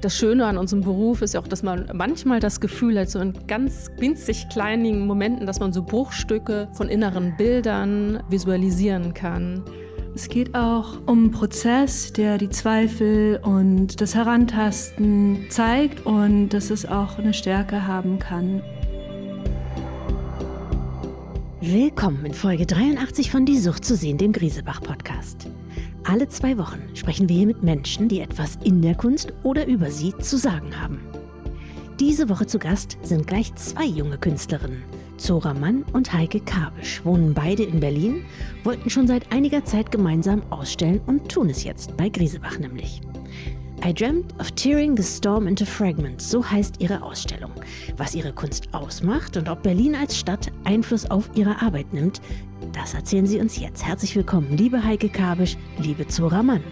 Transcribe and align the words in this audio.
Das 0.00 0.16
Schöne 0.16 0.46
an 0.46 0.56
unserem 0.56 0.80
Beruf 0.80 1.20
ist 1.20 1.34
ja 1.34 1.40
auch, 1.40 1.46
dass 1.46 1.62
man 1.62 1.90
manchmal 1.92 2.40
das 2.40 2.58
Gefühl 2.58 2.98
hat, 2.98 3.10
so 3.10 3.18
in 3.18 3.34
ganz 3.46 3.90
winzig 3.98 4.48
kleinen 4.48 5.06
Momenten, 5.06 5.46
dass 5.46 5.60
man 5.60 5.74
so 5.74 5.82
Bruchstücke 5.82 6.68
von 6.72 6.88
inneren 6.88 7.36
Bildern 7.36 8.22
visualisieren 8.30 9.12
kann. 9.12 9.62
Es 10.14 10.30
geht 10.30 10.54
auch 10.54 10.98
um 11.04 11.18
einen 11.18 11.30
Prozess, 11.32 12.14
der 12.14 12.38
die 12.38 12.48
Zweifel 12.48 13.40
und 13.42 14.00
das 14.00 14.14
Herantasten 14.14 15.44
zeigt 15.50 16.06
und 16.06 16.48
dass 16.48 16.70
es 16.70 16.86
auch 16.86 17.18
eine 17.18 17.34
Stärke 17.34 17.86
haben 17.86 18.18
kann. 18.18 18.62
Willkommen 21.60 22.24
in 22.24 22.32
Folge 22.32 22.64
83 22.64 23.30
von 23.30 23.44
Die 23.44 23.58
Sucht 23.58 23.84
zu 23.84 23.94
sehen, 23.94 24.16
dem 24.16 24.32
Griesebach-Podcast. 24.32 25.46
Alle 26.04 26.28
zwei 26.28 26.56
Wochen 26.56 26.80
sprechen 26.94 27.28
wir 27.28 27.36
hier 27.36 27.46
mit 27.46 27.62
Menschen, 27.62 28.08
die 28.08 28.20
etwas 28.20 28.58
in 28.64 28.80
der 28.80 28.94
Kunst 28.94 29.32
oder 29.42 29.66
über 29.66 29.90
sie 29.90 30.16
zu 30.18 30.38
sagen 30.38 30.80
haben. 30.80 31.00
Diese 32.00 32.30
Woche 32.30 32.46
zu 32.46 32.58
Gast 32.58 32.96
sind 33.02 33.26
gleich 33.26 33.54
zwei 33.56 33.84
junge 33.84 34.16
Künstlerinnen. 34.16 34.82
Zora 35.18 35.52
Mann 35.52 35.84
und 35.92 36.14
Heike 36.14 36.40
Kabisch 36.40 37.04
wohnen 37.04 37.34
beide 37.34 37.62
in 37.64 37.78
Berlin, 37.78 38.24
wollten 38.64 38.88
schon 38.88 39.06
seit 39.06 39.30
einiger 39.30 39.66
Zeit 39.66 39.92
gemeinsam 39.92 40.42
ausstellen 40.48 41.02
und 41.06 41.30
tun 41.30 41.50
es 41.50 41.64
jetzt 41.64 41.94
bei 41.98 42.08
Griesebach 42.08 42.58
nämlich. 42.58 43.02
I 43.82 43.94
Dreamt 43.94 44.38
of 44.38 44.50
Tearing 44.52 44.94
the 44.94 45.02
Storm 45.02 45.46
into 45.46 45.64
Fragments, 45.64 46.28
so 46.28 46.44
heißt 46.44 46.80
ihre 46.80 47.02
Ausstellung. 47.02 47.52
Was 47.96 48.14
ihre 48.14 48.32
Kunst 48.32 48.74
ausmacht 48.74 49.38
und 49.38 49.48
ob 49.48 49.62
Berlin 49.62 49.94
als 49.94 50.18
Stadt 50.18 50.52
Einfluss 50.64 51.10
auf 51.10 51.30
ihre 51.34 51.62
Arbeit 51.62 51.94
nimmt, 51.94 52.20
das 52.72 52.92
erzählen 52.92 53.24
sie 53.24 53.40
uns 53.40 53.58
jetzt. 53.58 53.86
Herzlich 53.86 54.14
willkommen, 54.14 54.54
liebe 54.54 54.84
Heike 54.84 55.08
Kabisch, 55.08 55.56
liebe 55.78 56.06
Zora 56.06 56.42
Mann. 56.42 56.62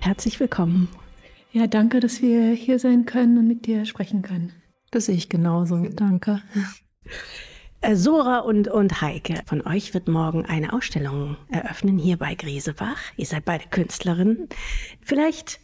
Herzlich 0.00 0.40
willkommen. 0.40 0.88
Ja, 1.52 1.66
danke, 1.66 2.00
dass 2.00 2.22
wir 2.22 2.52
hier 2.52 2.78
sein 2.78 3.04
können 3.04 3.36
und 3.36 3.46
mit 3.46 3.66
dir 3.66 3.84
sprechen 3.84 4.22
können. 4.22 4.54
Das 4.90 5.06
sehe 5.06 5.16
ich 5.16 5.28
genauso. 5.28 5.76
Danke. 5.76 6.40
Äh, 7.84 7.96
Sora 7.96 8.38
und, 8.38 8.68
und 8.68 9.02
Heike, 9.02 9.42
von 9.44 9.60
euch 9.66 9.92
wird 9.92 10.08
morgen 10.08 10.46
eine 10.46 10.72
Ausstellung 10.72 11.36
eröffnen 11.50 11.98
hier 11.98 12.16
bei 12.16 12.34
Griesebach. 12.34 12.96
Ihr 13.18 13.26
seid 13.26 13.44
beide 13.44 13.66
Künstlerinnen. 13.68 14.48
Vielleicht 15.02 15.60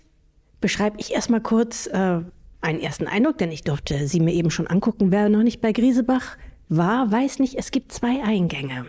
beschreibe 0.60 0.98
ich 1.00 1.14
erstmal 1.14 1.40
kurz 1.40 1.86
äh, 1.86 2.20
einen 2.60 2.80
ersten 2.80 3.06
Eindruck, 3.06 3.38
denn 3.38 3.50
ich 3.50 3.62
durfte 3.62 4.06
sie 4.06 4.20
mir 4.20 4.34
eben 4.34 4.50
schon 4.50 4.66
angucken. 4.66 5.10
Wer 5.10 5.30
noch 5.30 5.42
nicht 5.42 5.62
bei 5.62 5.72
Griesebach 5.72 6.36
war, 6.68 7.10
weiß 7.10 7.38
nicht, 7.38 7.54
es 7.54 7.70
gibt 7.70 7.90
zwei 7.90 8.22
Eingänge. 8.22 8.84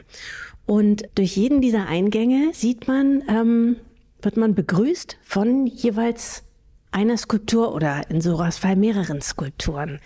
Und 0.66 1.04
durch 1.16 1.38
jeden 1.38 1.62
dieser 1.62 1.88
Eingänge 1.88 2.50
sieht 2.54 2.90
man, 2.90 3.24
ähm, 3.30 3.78
wird 4.22 4.36
man 4.36 4.56
begrüßt 4.56 5.18
von 5.24 5.68
jeweils 5.68 6.44
einer 6.92 7.16
Skulptur 7.16 7.74
oder 7.74 8.10
in 8.10 8.20
Soras 8.20 8.58
Fall 8.58 8.76
mehreren 8.76 9.22
Skulpturen. 9.22 10.02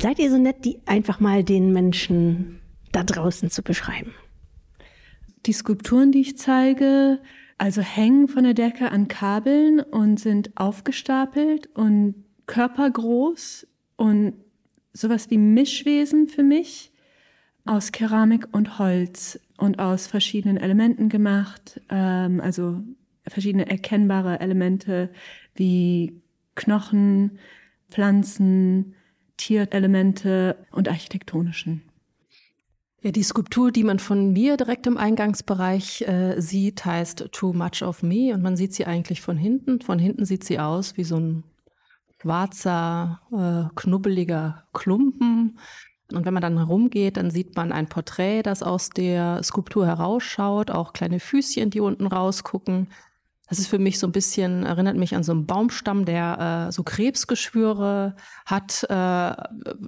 Seid 0.00 0.18
ihr 0.18 0.30
so 0.30 0.38
nett, 0.38 0.64
die 0.64 0.80
einfach 0.86 1.20
mal 1.20 1.44
den 1.44 1.74
Menschen 1.74 2.58
da 2.90 3.04
draußen 3.04 3.50
zu 3.50 3.62
beschreiben? 3.62 4.14
Die 5.44 5.52
Skulpturen, 5.52 6.10
die 6.10 6.22
ich 6.22 6.38
zeige, 6.38 7.20
also 7.58 7.82
hängen 7.82 8.26
von 8.26 8.44
der 8.44 8.54
Decke 8.54 8.92
an 8.92 9.08
Kabeln 9.08 9.80
und 9.80 10.18
sind 10.18 10.56
aufgestapelt 10.56 11.68
und 11.74 12.14
körpergroß 12.46 13.66
und 13.96 14.32
sowas 14.94 15.28
wie 15.28 15.36
Mischwesen 15.36 16.28
für 16.28 16.44
mich 16.44 16.92
aus 17.66 17.92
Keramik 17.92 18.48
und 18.52 18.78
Holz 18.78 19.38
und 19.58 19.80
aus 19.80 20.06
verschiedenen 20.06 20.56
Elementen 20.56 21.10
gemacht, 21.10 21.78
ähm, 21.90 22.40
also 22.40 22.80
verschiedene 23.26 23.68
erkennbare 23.68 24.40
Elemente 24.40 25.10
wie 25.54 26.22
Knochen, 26.54 27.38
Pflanzen, 27.90 28.94
Tierelemente 29.40 30.56
und 30.70 30.86
architektonischen. 30.88 31.82
Ja, 33.02 33.10
die 33.10 33.22
Skulptur, 33.22 33.72
die 33.72 33.84
man 33.84 33.98
von 33.98 34.34
mir 34.34 34.58
direkt 34.58 34.86
im 34.86 34.98
Eingangsbereich 34.98 36.02
äh, 36.02 36.38
sieht, 36.38 36.84
heißt 36.84 37.28
Too 37.32 37.54
Much 37.54 37.82
of 37.82 38.02
Me 38.02 38.34
und 38.34 38.42
man 38.42 38.58
sieht 38.58 38.74
sie 38.74 38.84
eigentlich 38.84 39.22
von 39.22 39.38
hinten. 39.38 39.80
Von 39.80 39.98
hinten 39.98 40.26
sieht 40.26 40.44
sie 40.44 40.58
aus 40.58 40.98
wie 40.98 41.04
so 41.04 41.16
ein 41.16 41.44
schwarzer, 42.20 43.22
äh, 43.32 43.74
knubbeliger 43.74 44.64
Klumpen. 44.74 45.58
Und 46.12 46.26
wenn 46.26 46.34
man 46.34 46.42
dann 46.42 46.58
herumgeht, 46.58 47.16
dann 47.16 47.30
sieht 47.30 47.56
man 47.56 47.72
ein 47.72 47.88
Porträt, 47.88 48.42
das 48.42 48.62
aus 48.62 48.90
der 48.90 49.42
Skulptur 49.42 49.86
herausschaut, 49.86 50.70
auch 50.70 50.92
kleine 50.92 51.20
Füßchen, 51.20 51.70
die 51.70 51.80
unten 51.80 52.06
rausgucken. 52.06 52.88
Das 53.50 53.58
ist 53.58 53.66
für 53.66 53.80
mich 53.80 53.98
so 53.98 54.06
ein 54.06 54.12
bisschen, 54.12 54.64
erinnert 54.64 54.96
mich 54.96 55.16
an 55.16 55.24
so 55.24 55.32
einen 55.32 55.44
Baumstamm, 55.44 56.04
der 56.04 56.68
äh, 56.68 56.72
so 56.72 56.84
Krebsgeschwüre 56.84 58.14
hat. 58.46 58.84
Äh, 58.84 59.34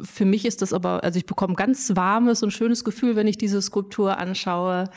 für 0.02 0.24
mich 0.24 0.44
ist 0.44 0.62
das 0.62 0.72
aber, 0.72 1.04
also 1.04 1.16
ich 1.16 1.26
bekomme 1.26 1.54
ganz 1.54 1.94
warmes 1.94 2.42
und 2.42 2.50
schönes 2.50 2.82
Gefühl, 2.82 3.14
wenn 3.14 3.28
ich 3.28 3.38
diese 3.38 3.62
Skulptur 3.62 4.18
anschaue, 4.18 4.90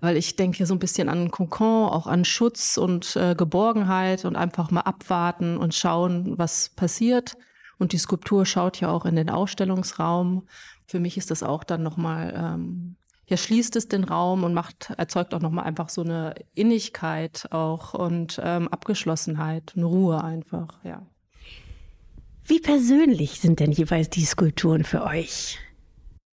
weil 0.00 0.16
ich 0.16 0.34
denke 0.34 0.66
so 0.66 0.74
ein 0.74 0.80
bisschen 0.80 1.08
an 1.08 1.30
Kokon, 1.30 1.88
auch 1.90 2.08
an 2.08 2.24
Schutz 2.24 2.76
und 2.76 3.14
äh, 3.14 3.36
Geborgenheit 3.36 4.24
und 4.24 4.34
einfach 4.34 4.72
mal 4.72 4.80
abwarten 4.80 5.56
und 5.56 5.76
schauen, 5.76 6.36
was 6.36 6.70
passiert. 6.70 7.36
Und 7.78 7.92
die 7.92 7.98
Skulptur 7.98 8.46
schaut 8.46 8.80
ja 8.80 8.88
auch 8.88 9.04
in 9.04 9.14
den 9.14 9.30
Ausstellungsraum. 9.30 10.48
Für 10.86 10.98
mich 10.98 11.18
ist 11.18 11.30
das 11.30 11.44
auch 11.44 11.62
dann 11.62 11.84
nochmal 11.84 12.34
ähm, 12.36 12.96
ja, 13.28 13.36
schließt 13.36 13.76
es 13.76 13.88
den 13.88 14.04
Raum 14.04 14.42
und 14.42 14.54
macht, 14.54 14.90
erzeugt 14.96 15.34
auch 15.34 15.40
nochmal 15.40 15.66
einfach 15.66 15.90
so 15.90 16.02
eine 16.02 16.34
Innigkeit 16.54 17.46
auch 17.50 17.94
und 17.94 18.40
ähm, 18.42 18.68
Abgeschlossenheit, 18.68 19.74
eine 19.76 19.84
Ruhe 19.84 20.24
einfach, 20.24 20.82
ja. 20.82 21.06
Wie 22.44 22.60
persönlich 22.60 23.40
sind 23.40 23.60
denn 23.60 23.72
jeweils 23.72 24.08
die 24.08 24.24
Skulpturen 24.24 24.82
für 24.84 25.04
euch? 25.04 25.58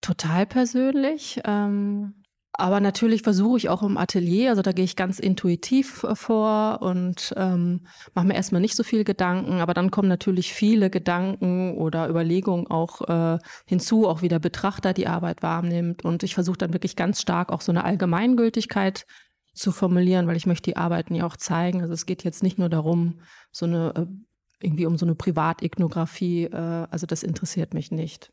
Total 0.02 0.46
persönlich. 0.46 1.42
Ähm, 1.44 2.14
aber 2.56 2.80
natürlich 2.80 3.24
versuche 3.24 3.58
ich 3.58 3.70
auch 3.70 3.82
im 3.82 3.98
Atelier, 3.98 4.52
also 4.52 4.62
da 4.62 4.72
gehe 4.72 4.86
ich 4.86 4.96
ganz 4.96 5.18
intuitiv 5.20 6.04
äh, 6.04 6.16
vor 6.16 6.82
und 6.82 7.34
ähm, 7.36 7.82
mache 8.14 8.28
mir 8.28 8.36
erstmal 8.36 8.62
nicht 8.62 8.76
so 8.76 8.84
viel 8.84 9.04
Gedanken, 9.04 9.60
aber 9.60 9.74
dann 9.74 9.90
kommen 9.90 10.08
natürlich 10.08 10.54
viele 10.54 10.90
Gedanken 10.90 11.76
oder 11.76 12.08
Überlegungen 12.08 12.68
auch 12.68 13.02
äh, 13.08 13.40
hinzu, 13.66 14.08
auch 14.08 14.22
wie 14.22 14.28
der 14.28 14.40
Betrachter 14.40 14.94
die 14.94 15.08
Arbeit 15.08 15.42
wahrnimmt. 15.42 16.06
Und 16.06 16.22
ich 16.22 16.36
versuche 16.36 16.58
dann 16.58 16.74
wirklich 16.74 16.96
ganz 16.96 17.22
stark 17.22 17.52
auch 17.52 17.62
so 17.62 17.72
eine 17.72 17.84
Allgemeingültigkeit 17.84 19.06
zu 19.54 19.72
formulieren, 19.72 20.28
weil 20.28 20.38
ich 20.38 20.46
möchte 20.46 20.70
die 20.70 20.78
Arbeiten 20.78 21.16
ja 21.16 21.26
auch 21.26 21.38
zeigen. 21.38 21.82
Also 21.82 21.94
es 21.94 22.06
geht 22.06 22.24
jetzt 22.24 22.44
nicht 22.44 22.60
nur 22.60 22.70
darum, 22.70 23.20
so 23.52 23.66
eine 23.66 23.94
äh, 23.96 24.06
irgendwie 24.64 24.86
um 24.86 24.98
so 24.98 25.06
eine 25.06 25.16
Privatignographie, 25.16 26.46
äh, 26.46 26.88
also 26.90 27.06
das 27.08 27.24
interessiert 27.24 27.74
mich 27.74 27.92
nicht. 27.92 28.32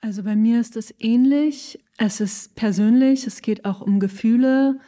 Also 0.00 0.22
bei 0.22 0.36
mir 0.36 0.60
ist 0.60 0.76
es 0.76 0.94
ähnlich. 0.98 1.80
Es 1.96 2.20
ist 2.20 2.54
persönlich, 2.54 3.26
es 3.26 3.42
geht 3.42 3.64
auch 3.64 3.80
um 3.80 3.98
Gefühle. 3.98 4.78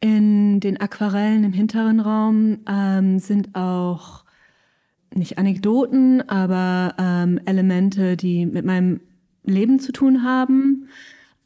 In 0.00 0.60
den 0.60 0.80
Aquarellen 0.80 1.44
im 1.44 1.52
hinteren 1.52 2.00
Raum 2.00 2.58
ähm, 2.66 3.18
sind 3.18 3.54
auch 3.54 4.24
nicht 5.14 5.38
Anekdoten, 5.38 6.28
aber 6.28 6.94
ähm, 6.98 7.38
Elemente, 7.44 8.16
die 8.16 8.46
mit 8.46 8.64
meinem 8.64 9.00
Leben 9.44 9.80
zu 9.80 9.92
tun 9.92 10.22
haben. 10.24 10.88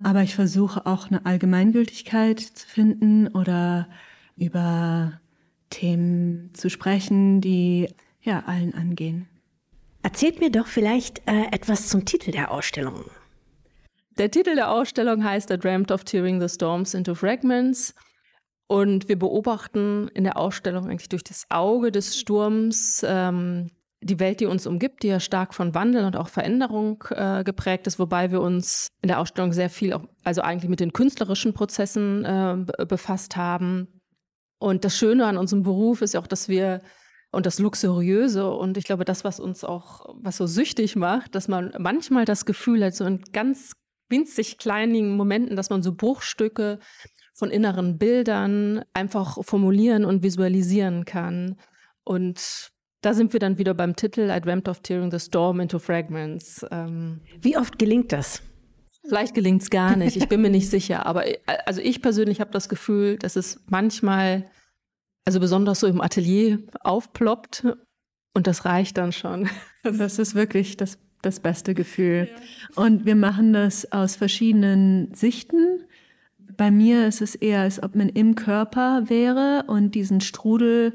Aber 0.02 0.22
ich 0.22 0.34
versuche 0.34 0.86
auch 0.86 1.08
eine 1.08 1.26
Allgemeingültigkeit 1.26 2.38
zu 2.40 2.68
finden 2.68 3.26
oder 3.28 3.88
über 4.36 5.20
Themen 5.70 6.50
zu 6.54 6.70
sprechen, 6.70 7.40
die 7.40 7.88
ja 8.22 8.44
allen 8.46 8.74
angehen. 8.74 9.26
Erzählt 10.08 10.40
mir 10.40 10.50
doch 10.50 10.66
vielleicht 10.66 11.18
äh, 11.28 11.52
etwas 11.52 11.88
zum 11.88 12.06
Titel 12.06 12.30
der 12.30 12.50
Ausstellung. 12.50 13.10
Der 14.16 14.30
Titel 14.30 14.54
der 14.54 14.70
Ausstellung 14.70 15.22
heißt 15.22 15.50
I 15.50 15.58
Dreamt 15.58 15.92
of 15.92 16.04
Tearing 16.04 16.40
the 16.40 16.48
Storms 16.48 16.94
into 16.94 17.14
Fragments. 17.14 17.94
Und 18.68 19.10
wir 19.10 19.18
beobachten 19.18 20.08
in 20.14 20.24
der 20.24 20.38
Ausstellung 20.38 20.88
eigentlich 20.88 21.10
durch 21.10 21.24
das 21.24 21.44
Auge 21.50 21.92
des 21.92 22.18
Sturms 22.18 23.04
ähm, 23.06 23.70
die 24.00 24.18
Welt, 24.18 24.40
die 24.40 24.46
uns 24.46 24.66
umgibt, 24.66 25.02
die 25.02 25.08
ja 25.08 25.20
stark 25.20 25.52
von 25.52 25.74
Wandel 25.74 26.06
und 26.06 26.16
auch 26.16 26.28
Veränderung 26.28 27.04
äh, 27.10 27.44
geprägt 27.44 27.86
ist, 27.86 27.98
wobei 27.98 28.30
wir 28.30 28.40
uns 28.40 28.88
in 29.02 29.08
der 29.08 29.20
Ausstellung 29.20 29.52
sehr 29.52 29.68
viel, 29.68 29.92
auch, 29.92 30.04
also 30.24 30.40
eigentlich 30.40 30.70
mit 30.70 30.80
den 30.80 30.94
künstlerischen 30.94 31.52
Prozessen 31.52 32.24
äh, 32.24 32.86
befasst 32.86 33.36
haben. 33.36 34.00
Und 34.58 34.86
das 34.86 34.96
Schöne 34.96 35.26
an 35.26 35.36
unserem 35.36 35.64
Beruf 35.64 36.00
ist 36.00 36.14
ja 36.14 36.20
auch, 36.20 36.26
dass 36.26 36.48
wir 36.48 36.80
und 37.30 37.46
das 37.46 37.58
Luxuriöse 37.58 38.50
und 38.50 38.76
ich 38.76 38.84
glaube, 38.84 39.04
das, 39.04 39.24
was 39.24 39.40
uns 39.40 39.64
auch, 39.64 40.14
was 40.20 40.36
so 40.36 40.46
süchtig 40.46 40.96
macht, 40.96 41.34
dass 41.34 41.48
man 41.48 41.72
manchmal 41.78 42.24
das 42.24 42.46
Gefühl 42.46 42.84
hat, 42.84 42.94
so 42.94 43.04
in 43.04 43.22
ganz 43.32 43.72
winzig 44.08 44.58
kleinen 44.58 45.16
Momenten, 45.16 45.56
dass 45.56 45.70
man 45.70 45.82
so 45.82 45.94
Bruchstücke 45.94 46.78
von 47.34 47.50
inneren 47.50 47.98
Bildern 47.98 48.82
einfach 48.94 49.38
formulieren 49.44 50.04
und 50.04 50.22
visualisieren 50.22 51.04
kann. 51.04 51.56
Und 52.02 52.70
da 53.02 53.14
sind 53.14 53.32
wir 53.32 53.40
dann 53.40 53.58
wieder 53.58 53.74
beim 53.74 53.94
Titel 53.94 54.30
I 54.30 54.40
Dreamt 54.40 54.68
of 54.68 54.80
Tearing 54.80 55.10
the 55.10 55.20
Storm 55.20 55.60
into 55.60 55.78
Fragments. 55.78 56.66
Ähm, 56.70 57.20
Wie 57.40 57.56
oft 57.56 57.78
gelingt 57.78 58.12
das? 58.12 58.42
Vielleicht 59.06 59.34
gelingt 59.34 59.62
es 59.62 59.70
gar 59.70 59.96
nicht, 59.96 60.16
ich 60.16 60.28
bin 60.28 60.42
mir 60.42 60.50
nicht 60.50 60.68
sicher. 60.68 61.06
Aber 61.06 61.24
also 61.64 61.80
ich 61.80 62.02
persönlich 62.02 62.40
habe 62.40 62.50
das 62.50 62.68
Gefühl, 62.68 63.16
dass 63.16 63.36
es 63.36 63.62
manchmal 63.66 64.50
also 65.28 65.40
besonders 65.40 65.80
so 65.80 65.86
im 65.86 66.00
Atelier 66.00 66.58
aufploppt 66.80 67.66
und 68.32 68.46
das 68.46 68.64
reicht 68.64 68.96
dann 68.96 69.12
schon. 69.12 69.46
Das 69.82 70.18
ist 70.18 70.34
wirklich 70.34 70.78
das, 70.78 70.98
das 71.20 71.40
beste 71.40 71.74
Gefühl. 71.74 72.30
Ja. 72.30 72.82
Und 72.82 73.04
wir 73.04 73.14
machen 73.14 73.52
das 73.52 73.92
aus 73.92 74.16
verschiedenen 74.16 75.12
Sichten. 75.12 75.84
Bei 76.56 76.70
mir 76.70 77.06
ist 77.06 77.20
es 77.20 77.34
eher, 77.34 77.60
als 77.60 77.82
ob 77.82 77.94
man 77.94 78.08
im 78.08 78.36
Körper 78.36 79.10
wäre 79.10 79.64
und 79.66 79.94
diesen 79.94 80.22
Strudel 80.22 80.94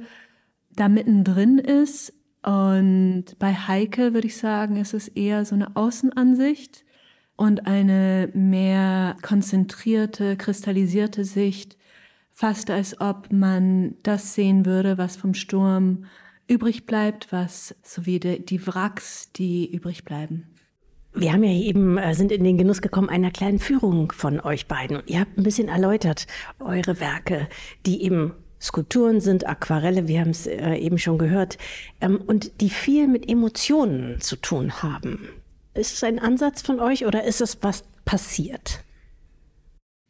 da 0.71 0.89
mittendrin 0.89 1.59
ist. 1.59 2.11
Und 2.41 3.25
bei 3.37 3.53
Heike 3.53 4.15
würde 4.15 4.25
ich 4.25 4.37
sagen, 4.37 4.77
ist 4.77 4.95
es 4.95 5.09
eher 5.09 5.45
so 5.45 5.53
eine 5.53 5.75
Außenansicht 5.75 6.85
und 7.35 7.67
eine 7.67 8.31
mehr 8.33 9.15
konzentrierte, 9.21 10.37
kristallisierte 10.37 11.23
Sicht, 11.23 11.77
fast 12.33 12.69
als 12.69 12.99
ob 12.99 13.31
man 13.31 13.95
das 14.03 14.33
sehen 14.33 14.65
würde, 14.65 14.97
was 14.97 15.15
vom 15.15 15.33
Sturm 15.33 16.05
übrig 16.47 16.85
bleibt, 16.85 17.31
was 17.31 17.75
sowie 17.83 18.19
die, 18.19 18.43
die 18.43 18.65
Wracks, 18.67 19.31
die 19.33 19.71
übrig 19.71 20.03
bleiben. 20.03 20.47
Wir 21.13 21.31
haben 21.31 21.43
ja 21.43 21.51
eben, 21.51 21.97
äh, 21.97 22.15
sind 22.15 22.31
in 22.31 22.43
den 22.43 22.57
Genuss 22.57 22.81
gekommen 22.81 23.07
einer 23.07 23.29
kleinen 23.29 23.59
Führung 23.59 24.11
von 24.11 24.39
euch 24.39 24.67
beiden. 24.67 24.97
Und 24.97 25.09
ihr 25.09 25.19
habt 25.19 25.37
ein 25.37 25.43
bisschen 25.43 25.67
erläutert 25.67 26.25
eure 26.59 26.99
Werke, 26.99 27.47
die 27.85 28.03
eben 28.03 28.33
Skulpturen 28.59 29.21
sind, 29.21 29.45
Aquarelle, 29.45 30.07
wir 30.07 30.21
haben 30.21 30.31
es 30.31 30.47
äh, 30.47 30.75
eben 30.75 30.97
schon 30.97 31.19
gehört, 31.19 31.57
ähm, 32.01 32.19
und 32.25 32.61
die 32.61 32.69
viel 32.69 33.07
mit 33.07 33.29
Emotionen 33.29 34.21
zu 34.21 34.37
tun 34.37 34.81
haben. 34.81 35.29
Ist 35.75 35.93
es 35.93 36.03
ein 36.03 36.17
Ansatz 36.17 36.61
von 36.61 36.79
euch 36.79 37.05
oder 37.05 37.25
ist 37.25 37.41
es 37.41 37.59
was 37.61 37.83
passiert? 38.05 38.83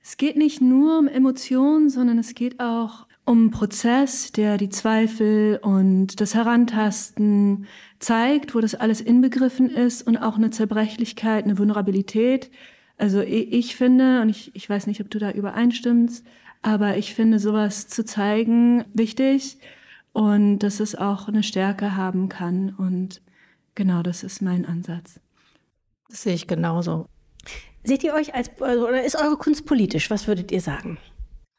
Es 0.04 0.18
geht 0.18 0.36
nicht 0.36 0.60
nur 0.60 1.00
um 1.00 1.08
Emotionen, 1.08 1.90
sondern 1.90 2.20
es 2.20 2.36
geht 2.36 2.60
auch 2.60 3.08
um 3.26 3.38
einen 3.38 3.52
Prozess, 3.52 4.34
der 4.34 4.58
die 4.58 4.68
Zweifel 4.68 5.60
und 5.62 6.20
das 6.20 6.36
Herantasten 6.36 7.68
zeigt, 8.00 8.54
wo 8.54 8.60
das 8.60 8.76
alles 8.76 9.00
inbegriffen 9.00 9.70
ist 9.70 10.06
und 10.06 10.18
auch 10.18 10.36
eine 10.36 10.50
Zerbrechlichkeit, 10.50 11.46
eine 11.46 11.58
Vulnerabilität. 11.58 12.52
Also 12.98 13.22
ich 13.22 13.78
finde, 13.78 14.22
und 14.22 14.28
ich, 14.28 14.54
ich 14.54 14.70
weiß 14.70 14.88
nicht, 14.88 15.00
ob 15.00 15.10
du 15.10 15.20
da 15.20 15.32
übereinstimmst, 15.32 16.26
aber 16.62 16.98
ich 16.98 17.16
finde 17.16 17.40
sowas 17.40 17.88
zu 17.88 18.04
zeigen 18.04 18.84
wichtig 18.94 19.58
und 20.12 20.60
dass 20.60 20.82
es 20.82 20.96
auch 20.96 21.30
eine 21.30 21.44
Stärke 21.44 21.96
haben 21.96 22.28
kann. 22.28 22.76
Und 22.78 23.22
genau 23.74 24.04
das 24.04 24.24
ist 24.24 24.42
mein 24.42 24.66
Ansatz. 24.66 25.22
Das 26.10 26.24
sehe 26.24 26.34
ich 26.34 26.46
genauso. 26.46 27.08
Seht 27.84 28.04
ihr 28.04 28.14
euch 28.14 28.34
als, 28.34 28.50
oder 28.60 29.04
ist 29.04 29.16
eure 29.16 29.38
Kunst 29.38 29.66
politisch? 29.66 30.10
Was 30.10 30.28
würdet 30.28 30.52
ihr 30.52 30.62
sagen? 30.62 30.98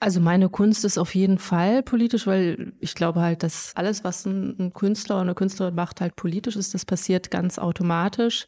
Also 0.00 0.20
meine 0.20 0.48
Kunst 0.48 0.84
ist 0.84 0.98
auf 0.98 1.14
jeden 1.14 1.38
Fall 1.38 1.82
politisch, 1.82 2.26
weil 2.26 2.72
ich 2.80 2.94
glaube 2.94 3.20
halt, 3.20 3.42
dass 3.42 3.72
alles, 3.74 4.04
was 4.04 4.26
ein, 4.26 4.72
Künstler 4.74 5.16
oder 5.16 5.22
eine 5.22 5.34
Künstlerin 5.34 5.74
macht, 5.74 6.00
halt 6.00 6.16
politisch 6.16 6.56
ist. 6.56 6.74
Das 6.74 6.84
passiert 6.84 7.30
ganz 7.30 7.58
automatisch. 7.58 8.46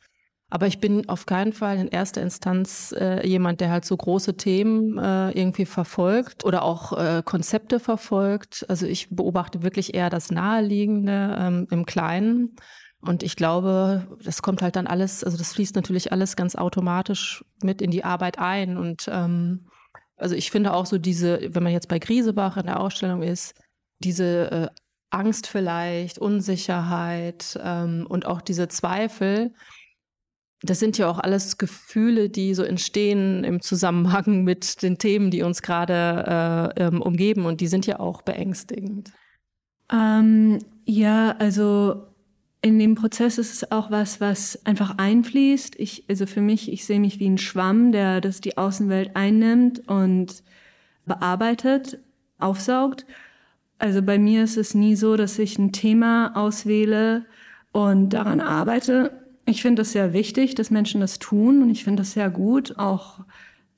Aber 0.48 0.66
ich 0.66 0.80
bin 0.80 1.08
auf 1.08 1.26
keinen 1.26 1.52
Fall 1.52 1.78
in 1.78 1.88
erster 1.88 2.22
Instanz 2.22 2.94
äh, 2.96 3.26
jemand, 3.26 3.60
der 3.60 3.70
halt 3.70 3.84
so 3.84 3.96
große 3.96 4.36
Themen 4.36 4.96
äh, 4.96 5.30
irgendwie 5.30 5.66
verfolgt 5.66 6.44
oder 6.44 6.62
auch 6.62 6.92
äh, 6.92 7.22
Konzepte 7.24 7.80
verfolgt. 7.80 8.64
Also 8.68 8.86
ich 8.86 9.08
beobachte 9.10 9.62
wirklich 9.62 9.94
eher 9.94 10.08
das 10.08 10.30
Naheliegende 10.30 11.36
ähm, 11.38 11.66
im 11.70 11.84
Kleinen. 11.84 12.54
Und 13.06 13.22
ich 13.22 13.36
glaube, 13.36 14.06
das 14.22 14.42
kommt 14.42 14.62
halt 14.62 14.76
dann 14.76 14.86
alles, 14.86 15.24
also 15.24 15.36
das 15.36 15.52
fließt 15.52 15.76
natürlich 15.76 16.12
alles 16.12 16.36
ganz 16.36 16.56
automatisch 16.56 17.44
mit 17.62 17.80
in 17.80 17.90
die 17.90 18.04
Arbeit 18.04 18.38
ein. 18.38 18.76
Und 18.76 19.08
ähm, 19.10 19.66
also 20.16 20.34
ich 20.34 20.50
finde 20.50 20.72
auch 20.72 20.86
so 20.86 20.98
diese, 20.98 21.54
wenn 21.54 21.62
man 21.62 21.72
jetzt 21.72 21.88
bei 21.88 21.98
Griesebach 21.98 22.56
in 22.56 22.66
der 22.66 22.80
Ausstellung 22.80 23.22
ist, 23.22 23.54
diese 23.98 24.50
äh, 24.50 24.68
Angst 25.10 25.46
vielleicht, 25.46 26.18
Unsicherheit 26.18 27.58
ähm, 27.62 28.06
und 28.08 28.26
auch 28.26 28.40
diese 28.40 28.68
Zweifel, 28.68 29.52
das 30.62 30.80
sind 30.80 30.98
ja 30.98 31.08
auch 31.08 31.18
alles 31.18 31.58
Gefühle, 31.58 32.30
die 32.30 32.54
so 32.54 32.62
entstehen 32.62 33.44
im 33.44 33.60
Zusammenhang 33.60 34.42
mit 34.44 34.82
den 34.82 34.98
Themen, 34.98 35.30
die 35.30 35.42
uns 35.42 35.62
gerade 35.62 36.72
äh, 36.76 36.84
ähm, 36.84 37.02
umgeben 37.02 37.46
und 37.46 37.60
die 37.60 37.68
sind 37.68 37.86
ja 37.86 38.00
auch 38.00 38.22
beängstigend. 38.22 39.12
Ähm, 39.92 40.58
ja, 40.84 41.36
also 41.38 42.15
in 42.66 42.78
dem 42.78 42.96
Prozess 42.96 43.38
ist 43.38 43.52
es 43.52 43.70
auch 43.70 43.90
was, 43.90 44.20
was 44.20 44.66
einfach 44.66 44.98
einfließt. 44.98 45.76
Ich, 45.78 46.04
also 46.08 46.26
für 46.26 46.40
mich, 46.40 46.72
ich 46.72 46.84
sehe 46.84 46.98
mich 46.98 47.20
wie 47.20 47.28
ein 47.28 47.38
Schwamm, 47.38 47.92
der 47.92 48.20
das 48.20 48.40
die 48.40 48.58
Außenwelt 48.58 49.14
einnimmt 49.14 49.88
und 49.88 50.42
bearbeitet, 51.04 52.00
aufsaugt. 52.38 53.06
Also 53.78 54.02
bei 54.02 54.18
mir 54.18 54.42
ist 54.42 54.56
es 54.56 54.74
nie 54.74 54.96
so, 54.96 55.16
dass 55.16 55.38
ich 55.38 55.58
ein 55.58 55.72
Thema 55.72 56.32
auswähle 56.34 57.24
und 57.72 58.10
daran 58.10 58.40
arbeite. 58.40 59.12
Ich 59.44 59.62
finde 59.62 59.82
es 59.82 59.92
sehr 59.92 60.12
wichtig, 60.12 60.56
dass 60.56 60.70
Menschen 60.70 61.00
das 61.00 61.20
tun 61.20 61.62
und 61.62 61.70
ich 61.70 61.84
finde 61.84 62.00
das 62.00 62.12
sehr 62.12 62.30
gut. 62.30 62.78
Auch 62.78 63.20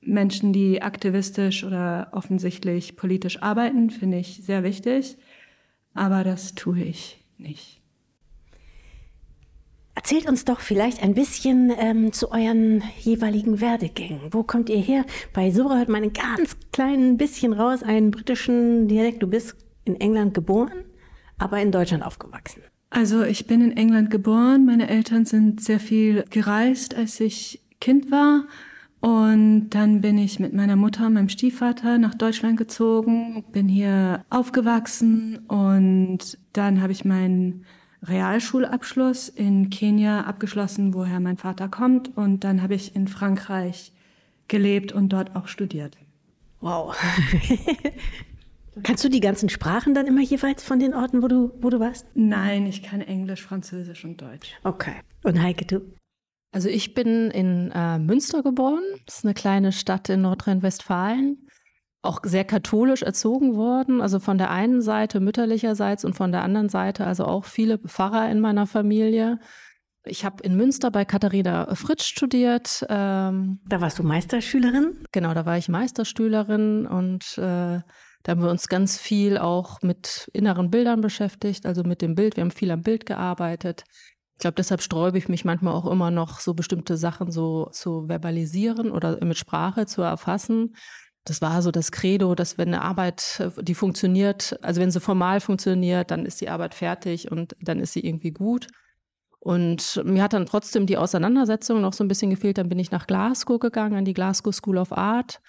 Menschen, 0.01 0.51
die 0.51 0.81
aktivistisch 0.81 1.63
oder 1.63 2.07
offensichtlich 2.11 2.95
politisch 2.95 3.41
arbeiten, 3.43 3.91
finde 3.91 4.17
ich 4.17 4.41
sehr 4.43 4.63
wichtig. 4.63 5.17
Aber 5.93 6.23
das 6.23 6.55
tue 6.55 6.79
ich 6.79 7.23
nicht. 7.37 7.78
Erzählt 9.99 10.29
uns 10.29 10.45
doch 10.45 10.61
vielleicht 10.61 11.03
ein 11.03 11.13
bisschen 11.13 11.73
ähm, 11.77 12.13
zu 12.13 12.31
euren 12.31 12.81
jeweiligen 13.01 13.59
Werdegängen. 13.59 14.31
Wo 14.31 14.43
kommt 14.43 14.69
ihr 14.69 14.77
her? 14.77 15.03
Bei 15.33 15.51
Sora 15.51 15.75
hört 15.75 15.89
man 15.89 16.03
ein 16.03 16.13
ganz 16.13 16.55
klein 16.71 17.17
bisschen 17.17 17.51
raus, 17.51 17.83
einen 17.83 18.09
britischen 18.09 18.87
Dialekt. 18.87 19.21
Du 19.21 19.27
bist 19.27 19.57
in 19.83 19.99
England 19.99 20.33
geboren, 20.33 20.85
aber 21.37 21.61
in 21.61 21.73
Deutschland 21.73 22.05
aufgewachsen. 22.05 22.63
Also 22.89 23.23
ich 23.23 23.45
bin 23.45 23.59
in 23.59 23.75
England 23.75 24.09
geboren. 24.09 24.65
Meine 24.65 24.87
Eltern 24.87 25.25
sind 25.25 25.61
sehr 25.61 25.81
viel 25.81 26.23
gereist, 26.29 26.95
als 26.95 27.19
ich 27.19 27.61
Kind 27.81 28.09
war. 28.09 28.45
Und 29.01 29.71
dann 29.71 29.99
bin 29.99 30.17
ich 30.17 30.39
mit 30.39 30.53
meiner 30.53 30.77
Mutter 30.77 31.07
und 31.07 31.13
meinem 31.13 31.27
Stiefvater 31.27 31.97
nach 31.97 32.15
Deutschland 32.15 32.55
gezogen, 32.55 33.43
bin 33.51 33.67
hier 33.67 34.23
aufgewachsen 34.29 35.39
und 35.49 36.37
dann 36.53 36.81
habe 36.81 36.93
ich 36.93 37.03
meinen 37.03 37.65
Realschulabschluss 38.03 39.29
in 39.29 39.69
Kenia 39.69 40.21
abgeschlossen, 40.21 40.93
woher 40.93 41.19
mein 41.19 41.37
Vater 41.37 41.67
kommt. 41.67 42.15
Und 42.17 42.43
dann 42.43 42.61
habe 42.61 42.75
ich 42.75 42.95
in 42.95 43.07
Frankreich 43.07 43.91
gelebt 44.47 44.91
und 44.91 45.09
dort 45.09 45.35
auch 45.35 45.47
studiert. 45.47 45.97
Wow. 46.61 46.95
Kannst 48.83 49.03
du 49.03 49.09
die 49.09 49.19
ganzen 49.19 49.49
Sprachen 49.49 49.93
dann 49.93 50.07
immer 50.07 50.21
jeweils 50.21 50.63
von 50.63 50.79
den 50.79 50.93
Orten, 50.93 51.21
wo 51.21 51.27
du, 51.27 51.51
wo 51.61 51.69
du 51.69 51.79
warst? 51.79 52.05
Nein, 52.15 52.65
ich 52.65 52.83
kann 52.83 53.01
Englisch, 53.01 53.43
Französisch 53.43 54.05
und 54.05 54.21
Deutsch. 54.21 54.53
Okay. 54.63 54.93
Und 55.23 55.41
Heike, 55.41 55.65
du? 55.65 55.81
Also 56.51 56.69
ich 56.69 56.93
bin 56.93 57.29
in 57.31 57.71
äh, 57.75 57.99
Münster 57.99 58.41
geboren. 58.41 58.83
Das 59.05 59.17
ist 59.17 59.25
eine 59.25 59.33
kleine 59.33 59.71
Stadt 59.71 60.09
in 60.09 60.21
Nordrhein-Westfalen 60.21 61.48
auch 62.01 62.21
sehr 62.23 62.45
katholisch 62.45 63.01
erzogen 63.01 63.55
worden, 63.55 64.01
also 64.01 64.19
von 64.19 64.37
der 64.37 64.51
einen 64.51 64.81
Seite 64.81 65.19
mütterlicherseits 65.19 66.05
und 66.05 66.15
von 66.15 66.31
der 66.31 66.43
anderen 66.43 66.69
Seite 66.69 67.05
also 67.05 67.25
auch 67.25 67.45
viele 67.45 67.77
Pfarrer 67.77 68.29
in 68.31 68.39
meiner 68.39 68.67
Familie. 68.67 69.39
Ich 70.05 70.23
habe 70.23 70.41
in 70.43 70.55
Münster 70.55 70.91
bei 70.91 71.03
Katharina 71.03 71.75
Fritsch 71.75 72.05
studiert. 72.05 72.85
Ähm, 72.87 73.59
da 73.67 73.81
warst 73.81 73.99
du 73.99 74.03
Meisterschülerin? 74.03 75.03
Genau, 75.11 75.33
da 75.33 75.45
war 75.45 75.57
ich 75.57 75.67
Meisterschülerin 75.67 76.87
und 76.87 77.37
äh, 77.37 77.81
da 78.23 78.31
haben 78.31 78.41
wir 78.41 78.49
uns 78.49 78.69
ganz 78.69 78.97
viel 78.97 79.37
auch 79.37 79.81
mit 79.81 80.29
inneren 80.33 80.71
Bildern 80.71 81.01
beschäftigt, 81.01 81.65
also 81.65 81.83
mit 81.83 82.01
dem 82.01 82.15
Bild. 82.15 82.37
Wir 82.37 82.41
haben 82.41 82.51
viel 82.51 82.71
am 82.71 82.81
Bild 82.81 83.05
gearbeitet. 83.05 83.83
Ich 84.35 84.41
glaube, 84.41 84.55
deshalb 84.55 84.81
sträube 84.81 85.17
ich 85.17 85.27
mich 85.27 85.43
manchmal 85.43 85.73
auch 85.73 85.85
immer 85.85 86.11
noch, 86.11 86.39
so 86.39 86.53
bestimmte 86.53 86.95
Sachen 86.95 87.29
so 87.29 87.69
zu 87.73 88.07
verbalisieren 88.07 88.91
oder 88.91 89.23
mit 89.23 89.37
Sprache 89.37 89.85
zu 89.85 90.01
erfassen 90.01 90.75
das 91.25 91.41
war 91.41 91.61
so 91.61 91.71
das 91.71 91.91
Credo, 91.91 92.33
dass 92.35 92.57
wenn 92.57 92.69
eine 92.69 92.81
Arbeit, 92.81 93.39
äh, 93.39 93.63
die 93.63 93.75
funktioniert, 93.75 94.57
also 94.61 94.81
wenn 94.81 94.91
sie 94.91 94.99
formal 94.99 95.39
funktioniert, 95.39 96.11
dann 96.11 96.25
ist 96.25 96.41
die 96.41 96.49
Arbeit 96.49 96.73
fertig 96.73 97.31
und 97.31 97.55
dann 97.61 97.79
ist 97.79 97.93
sie 97.93 98.05
irgendwie 98.05 98.31
gut. 98.31 98.67
Und 99.39 100.01
mir 100.03 100.23
hat 100.23 100.33
dann 100.33 100.45
trotzdem 100.45 100.85
die 100.85 100.97
Auseinandersetzung 100.97 101.79
noch 101.81 101.93
so 101.93 102.03
ein 102.03 102.09
bisschen 102.09 102.29
gefehlt. 102.29 102.57
Dann 102.57 102.67
bin 102.67 102.77
ich 102.77 102.91
nach 102.91 103.07
Glasgow 103.07 103.57
gegangen, 103.57 103.95
an 103.95 104.05
die 104.05 104.13
Glasgow 104.13 104.53
School 104.53 104.77
of 104.77 104.91
Art. 104.91 105.39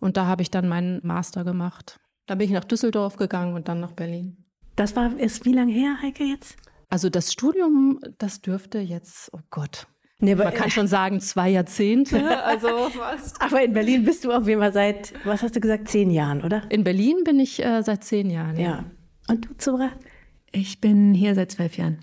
Und 0.00 0.16
da 0.16 0.26
habe 0.26 0.42
ich 0.42 0.50
dann 0.50 0.68
meinen 0.68 1.00
Master 1.06 1.44
gemacht. 1.44 2.00
Dann 2.26 2.38
bin 2.38 2.48
ich 2.48 2.52
nach 2.52 2.64
Düsseldorf 2.64 3.16
gegangen 3.16 3.54
und 3.54 3.68
dann 3.68 3.78
nach 3.78 3.92
Berlin. 3.92 4.44
Das 4.74 4.96
war, 4.96 5.16
ist 5.18 5.44
wie 5.44 5.52
lange 5.52 5.72
her, 5.72 5.96
Heike, 6.02 6.24
jetzt? 6.24 6.56
Also 6.88 7.08
das 7.08 7.32
Studium, 7.32 8.00
das 8.18 8.40
dürfte 8.40 8.78
jetzt, 8.78 9.30
oh 9.32 9.40
Gott, 9.50 9.86
Nee, 10.18 10.34
Man 10.34 10.54
kann 10.54 10.70
schon 10.70 10.86
sagen, 10.86 11.20
zwei 11.20 11.50
Jahrzehnte. 11.50 12.22
Also 12.46 12.88
fast. 12.90 13.40
Aber 13.42 13.62
in 13.62 13.72
Berlin 13.72 14.04
bist 14.04 14.24
du 14.24 14.32
auf 14.32 14.48
jeden 14.48 14.60
Fall 14.60 14.72
seit, 14.72 15.12
was 15.24 15.42
hast 15.42 15.56
du 15.56 15.60
gesagt, 15.60 15.88
zehn 15.88 16.10
Jahren, 16.10 16.42
oder? 16.42 16.62
In 16.70 16.84
Berlin 16.84 17.18
bin 17.24 17.38
ich 17.38 17.62
äh, 17.62 17.82
seit 17.82 18.04
zehn 18.04 18.30
Jahren. 18.30 18.56
Ja. 18.56 18.62
ja. 18.62 18.84
Und 19.28 19.46
du, 19.46 19.56
Zora? 19.58 19.90
Ich 20.52 20.80
bin 20.80 21.12
hier 21.12 21.34
seit 21.34 21.52
zwölf 21.52 21.76
Jahren. 21.76 21.98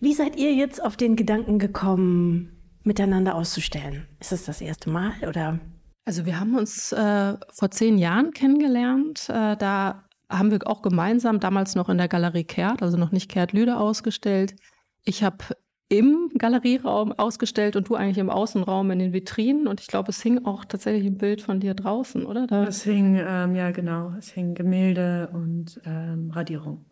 Wie 0.00 0.14
seid 0.14 0.36
ihr 0.36 0.54
jetzt 0.54 0.82
auf 0.82 0.96
den 0.96 1.16
Gedanken 1.16 1.58
gekommen, 1.58 2.52
miteinander 2.84 3.34
auszustellen? 3.34 4.06
Ist 4.20 4.32
es 4.32 4.44
das 4.44 4.60
erste 4.60 4.88
Mal 4.90 5.12
oder? 5.26 5.58
Also 6.04 6.26
wir 6.26 6.40
haben 6.40 6.56
uns 6.56 6.92
äh, 6.92 7.34
vor 7.52 7.70
zehn 7.70 7.98
Jahren 7.98 8.32
kennengelernt. 8.32 9.28
Äh, 9.28 9.56
da 9.56 10.04
haben 10.28 10.50
wir 10.50 10.58
auch 10.66 10.82
gemeinsam 10.82 11.38
damals 11.38 11.74
noch 11.74 11.88
in 11.88 11.98
der 11.98 12.08
Galerie 12.08 12.44
Kehrt, 12.44 12.82
also 12.82 12.96
noch 12.96 13.12
nicht 13.12 13.30
Kehrt 13.30 13.52
Lüde 13.52 13.76
ausgestellt. 13.76 14.56
Ich 15.04 15.22
habe 15.22 15.44
im 15.92 16.30
Galerieraum 16.38 17.12
ausgestellt 17.12 17.76
und 17.76 17.86
du 17.86 17.96
eigentlich 17.96 18.16
im 18.16 18.30
Außenraum 18.30 18.90
in 18.92 18.98
den 18.98 19.12
Vitrinen. 19.12 19.66
Und 19.66 19.78
ich 19.82 19.88
glaube, 19.88 20.08
es 20.08 20.22
hing 20.22 20.46
auch 20.46 20.64
tatsächlich 20.64 21.04
ein 21.04 21.18
Bild 21.18 21.42
von 21.42 21.60
dir 21.60 21.74
draußen, 21.74 22.24
oder? 22.24 22.46
Da 22.46 22.64
es 22.64 22.82
hing, 22.82 23.20
ähm, 23.22 23.54
ja 23.54 23.72
genau, 23.72 24.14
es 24.18 24.30
hing 24.30 24.54
Gemälde 24.54 25.28
und 25.34 25.82
ähm, 25.84 26.30
Radierung. 26.30 26.86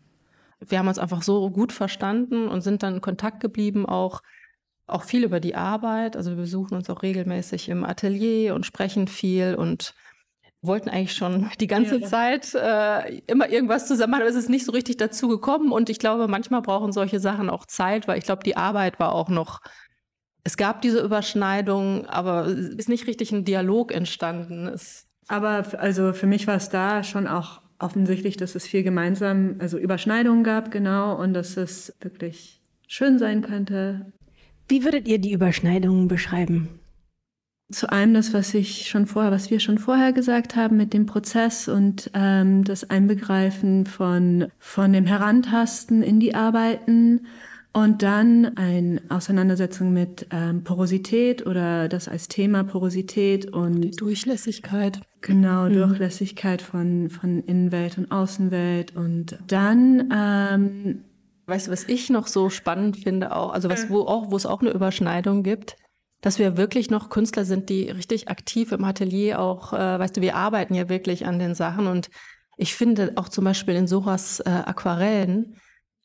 Wir 0.60 0.78
haben 0.78 0.88
uns 0.88 0.98
einfach 0.98 1.22
so 1.22 1.48
gut 1.48 1.72
verstanden 1.72 2.46
und 2.46 2.60
sind 2.60 2.82
dann 2.82 2.96
in 2.96 3.00
Kontakt 3.00 3.40
geblieben, 3.40 3.86
auch, 3.86 4.20
auch 4.86 5.04
viel 5.04 5.24
über 5.24 5.40
die 5.40 5.54
Arbeit. 5.54 6.14
Also 6.14 6.32
wir 6.32 6.36
besuchen 6.36 6.74
uns 6.74 6.90
auch 6.90 7.02
regelmäßig 7.02 7.70
im 7.70 7.84
Atelier 7.84 8.54
und 8.54 8.66
sprechen 8.66 9.08
viel 9.08 9.54
und 9.54 9.94
wollten 10.62 10.88
eigentlich 10.88 11.14
schon 11.14 11.50
die 11.60 11.66
ganze 11.66 12.00
ja. 12.00 12.06
Zeit 12.06 12.54
äh, 12.54 13.18
immer 13.26 13.48
irgendwas 13.48 13.86
zusammen 13.86 14.12
machen, 14.12 14.22
aber 14.22 14.30
es 14.30 14.36
ist 14.36 14.50
nicht 14.50 14.64
so 14.64 14.72
richtig 14.72 14.96
dazu 14.96 15.28
gekommen. 15.28 15.72
Und 15.72 15.90
ich 15.90 15.98
glaube, 15.98 16.28
manchmal 16.28 16.62
brauchen 16.62 16.92
solche 16.92 17.20
Sachen 17.20 17.50
auch 17.50 17.66
Zeit, 17.66 18.08
weil 18.08 18.18
ich 18.18 18.24
glaube, 18.24 18.42
die 18.44 18.56
Arbeit 18.56 19.00
war 19.00 19.12
auch 19.12 19.28
noch. 19.28 19.60
Es 20.42 20.56
gab 20.56 20.80
diese 20.80 21.00
Überschneidung, 21.00 22.06
aber 22.06 22.46
es 22.46 22.70
ist 22.70 22.88
nicht 22.88 23.06
richtig 23.06 23.30
ein 23.30 23.44
Dialog 23.44 23.92
entstanden. 23.92 24.66
Es 24.66 25.06
aber 25.28 25.64
also 25.78 26.12
für 26.12 26.26
mich 26.26 26.48
war 26.48 26.56
es 26.56 26.70
da 26.70 27.04
schon 27.04 27.28
auch 27.28 27.62
offensichtlich, 27.78 28.36
dass 28.36 28.56
es 28.56 28.66
viel 28.66 28.82
gemeinsam, 28.82 29.56
also 29.60 29.78
Überschneidungen 29.78 30.42
gab, 30.42 30.72
genau, 30.72 31.16
und 31.16 31.34
dass 31.34 31.56
es 31.56 31.94
wirklich 32.00 32.60
schön 32.88 33.18
sein 33.20 33.40
könnte. 33.40 34.12
Wie 34.68 34.82
würdet 34.82 35.06
ihr 35.06 35.18
die 35.18 35.32
Überschneidungen 35.32 36.08
beschreiben? 36.08 36.79
Zu 37.70 37.90
einem 37.90 38.14
das, 38.14 38.34
was 38.34 38.54
ich 38.54 38.88
schon 38.88 39.06
vorher, 39.06 39.30
was 39.30 39.50
wir 39.50 39.60
schon 39.60 39.78
vorher 39.78 40.12
gesagt 40.12 40.56
haben 40.56 40.76
mit 40.76 40.92
dem 40.92 41.06
Prozess 41.06 41.68
und 41.68 42.10
ähm, 42.14 42.64
das 42.64 42.88
Einbegreifen 42.88 43.86
von, 43.86 44.48
von 44.58 44.92
dem 44.92 45.06
Herantasten 45.06 46.02
in 46.02 46.20
die 46.20 46.34
Arbeiten 46.34 47.26
und 47.72 48.02
dann 48.02 48.56
eine 48.56 49.00
Auseinandersetzung 49.08 49.92
mit 49.92 50.26
ähm, 50.32 50.64
Porosität 50.64 51.46
oder 51.46 51.88
das 51.88 52.08
als 52.08 52.26
Thema 52.26 52.64
Porosität 52.64 53.52
und 53.52 53.80
die 53.80 53.90
Durchlässigkeit. 53.92 55.00
Genau, 55.20 55.68
mhm. 55.68 55.74
Durchlässigkeit 55.74 56.62
von, 56.62 57.10
von 57.10 57.44
Innenwelt 57.44 57.98
und 57.98 58.10
Außenwelt 58.10 58.96
und 58.96 59.38
dann 59.46 60.12
ähm, 60.12 61.04
Weißt 61.46 61.66
du, 61.66 61.72
was 61.72 61.82
ich 61.88 62.10
noch 62.10 62.28
so 62.28 62.48
spannend 62.48 62.96
finde, 62.96 63.34
auch, 63.34 63.52
also 63.52 63.68
was, 63.68 63.90
wo 63.90 64.02
auch, 64.02 64.30
wo 64.30 64.36
es 64.36 64.46
auch 64.46 64.60
eine 64.60 64.70
Überschneidung 64.70 65.42
gibt, 65.42 65.74
dass 66.20 66.38
wir 66.38 66.56
wirklich 66.56 66.90
noch 66.90 67.08
Künstler 67.08 67.44
sind, 67.44 67.68
die 67.68 67.90
richtig 67.90 68.28
aktiv 68.28 68.72
im 68.72 68.84
Atelier 68.84 69.40
auch, 69.40 69.72
äh, 69.72 69.98
weißt 69.98 70.16
du, 70.16 70.20
wir 70.20 70.36
arbeiten 70.36 70.74
ja 70.74 70.88
wirklich 70.88 71.26
an 71.26 71.38
den 71.38 71.54
Sachen 71.54 71.86
und 71.86 72.10
ich 72.56 72.74
finde 72.74 73.12
auch 73.16 73.28
zum 73.28 73.44
Beispiel 73.44 73.74
in 73.74 73.86
Soras 73.86 74.40
äh, 74.40 74.50
Aquarellen, 74.50 75.56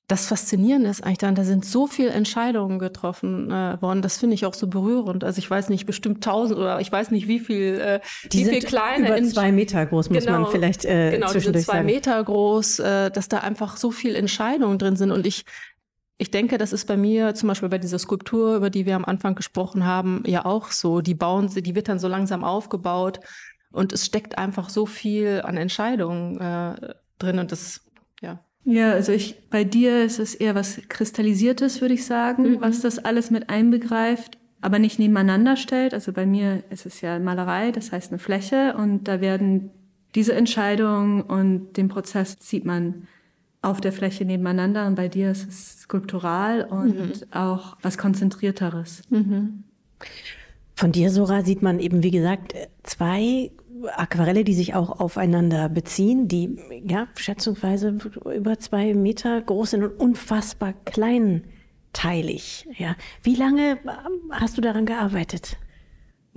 das 0.08 0.28
Faszinierende 0.28 0.90
ist 0.90 1.04
eigentlich 1.04 1.18
dann, 1.18 1.34
da 1.34 1.44
sind 1.44 1.66
so 1.66 1.88
viele 1.88 2.12
Entscheidungen 2.12 2.78
getroffen 2.78 3.50
äh, 3.50 3.82
worden. 3.82 4.04
Das 4.04 4.18
finde 4.18 4.36
ich 4.36 4.46
auch 4.46 4.54
so 4.54 4.68
berührend. 4.68 5.24
Also 5.24 5.40
ich 5.40 5.50
weiß 5.50 5.70
nicht, 5.70 5.88
bestimmt 5.88 6.24
tausend 6.24 6.60
oder 6.60 6.80
ich 6.80 6.92
weiß 6.92 7.10
nicht, 7.10 7.28
wie 7.28 7.40
viel, 7.40 7.80
äh, 7.80 8.00
die 8.32 8.40
wie 8.40 8.44
sind 8.44 8.54
viel 8.54 8.64
kleine. 8.66 9.18
Über 9.18 9.28
zwei 9.28 9.52
Meter 9.52 9.84
groß, 9.86 10.12
muss 10.12 10.24
genau, 10.24 10.42
man 10.42 10.52
vielleicht 10.52 10.86
äh, 10.86 11.12
genau, 11.12 11.28
zwischendurch 11.28 11.64
diese 11.64 11.66
zwei 11.66 11.78
sagen. 11.78 11.86
Meter 11.88 12.24
groß, 12.24 12.80
äh, 12.80 13.12
dass 13.12 13.30
da 13.30 13.40
einfach 13.40 13.78
so 13.78 13.90
viel 13.90 14.16
Entscheidungen 14.16 14.78
drin 14.78 14.96
sind. 14.96 15.12
Und 15.12 15.26
ich 15.26 15.44
ich 16.18 16.32
denke, 16.32 16.58
das 16.58 16.72
ist 16.72 16.86
bei 16.86 16.96
mir 16.96 17.34
zum 17.36 17.48
Beispiel 17.48 17.70
bei 17.70 17.78
dieser 17.78 18.00
Skulptur, 18.00 18.56
über 18.56 18.70
die 18.70 18.86
wir 18.86 18.96
am 18.96 19.06
Anfang 19.06 19.36
gesprochen 19.36 19.86
haben, 19.86 20.24
ja 20.26 20.46
auch 20.46 20.72
so. 20.72 21.02
Die 21.02 21.16
bauen 21.16 21.50
sie, 21.50 21.62
die 21.62 21.76
wird 21.76 21.90
dann 21.90 22.00
so 22.00 22.08
langsam 22.08 22.44
aufgebaut 22.44 23.20
und 23.72 23.92
es 23.92 24.06
steckt 24.06 24.38
einfach 24.38 24.70
so 24.70 24.86
viel 24.86 25.42
an 25.44 25.58
Entscheidungen 25.58 26.40
äh, 26.40 26.94
drin 27.20 27.40
und 27.40 27.52
das, 27.52 27.82
ja. 28.22 28.40
Ja, 28.64 28.94
also 28.94 29.12
ich, 29.12 29.50
bei 29.50 29.64
dir 29.64 30.04
ist 30.04 30.20
es 30.20 30.34
eher 30.34 30.56
was 30.56 30.82
Kristallisiertes, 30.88 31.82
würde 31.82 31.94
ich 31.94 32.06
sagen, 32.06 32.54
mhm. 32.54 32.62
was 32.62 32.82
das 32.82 32.98
alles 32.98 33.30
mit 33.30 33.50
einbegreift, 33.50 34.38
aber 34.62 34.80
nicht 34.80 34.98
nebeneinander 34.98 35.58
stellt. 35.58 35.94
Also 35.94 36.14
bei 36.14 36.26
mir 36.26 36.64
ist 36.70 36.86
es 36.86 37.02
ja 37.02 37.20
Malerei, 37.20 37.72
das 37.72 37.92
heißt 37.92 38.12
eine 38.12 38.20
Fläche 38.20 38.76
und 38.78 39.04
da 39.04 39.20
werden 39.20 39.72
diese 40.16 40.34
Entscheidungen 40.34 41.22
und 41.22 41.74
den 41.74 41.90
Prozess 41.90 42.38
sieht 42.40 42.64
man 42.64 43.08
auf 43.66 43.82
der 43.82 43.92
Fläche 43.92 44.26
nebeneinander 44.26 44.88
und 44.88 44.96
bei 44.96 45.08
dir 45.08 45.32
ist 45.32 45.48
es 45.48 45.82
skulptural 45.82 46.64
und 46.66 46.98
mhm. 46.98 47.12
auch 47.32 47.78
was 47.82 47.98
Konzentrierteres. 47.98 49.02
Mhm. 49.10 49.64
Von 50.76 50.92
dir, 50.92 51.10
Sora, 51.10 51.44
sieht 51.44 51.62
man 51.62 51.80
eben, 51.80 52.04
wie 52.04 52.12
gesagt, 52.12 52.54
zwei 52.84 53.52
Aquarelle, 53.96 54.44
die 54.44 54.54
sich 54.54 54.74
auch 54.76 55.00
aufeinander 55.00 55.70
beziehen, 55.70 56.28
die 56.28 56.58
ja 56.86 57.08
schätzungsweise 57.16 57.98
über 58.36 58.60
zwei 58.60 58.94
Meter 58.94 59.42
groß 59.42 59.72
sind 59.72 59.84
und 59.84 60.00
unfassbar 60.00 60.74
kleinteilig. 60.86 62.68
Ja. 62.78 62.96
Wie 63.24 63.36
lange 63.36 63.80
hast 64.32 64.58
du 64.58 64.62
daran 64.62 64.86
gearbeitet? 64.86 65.58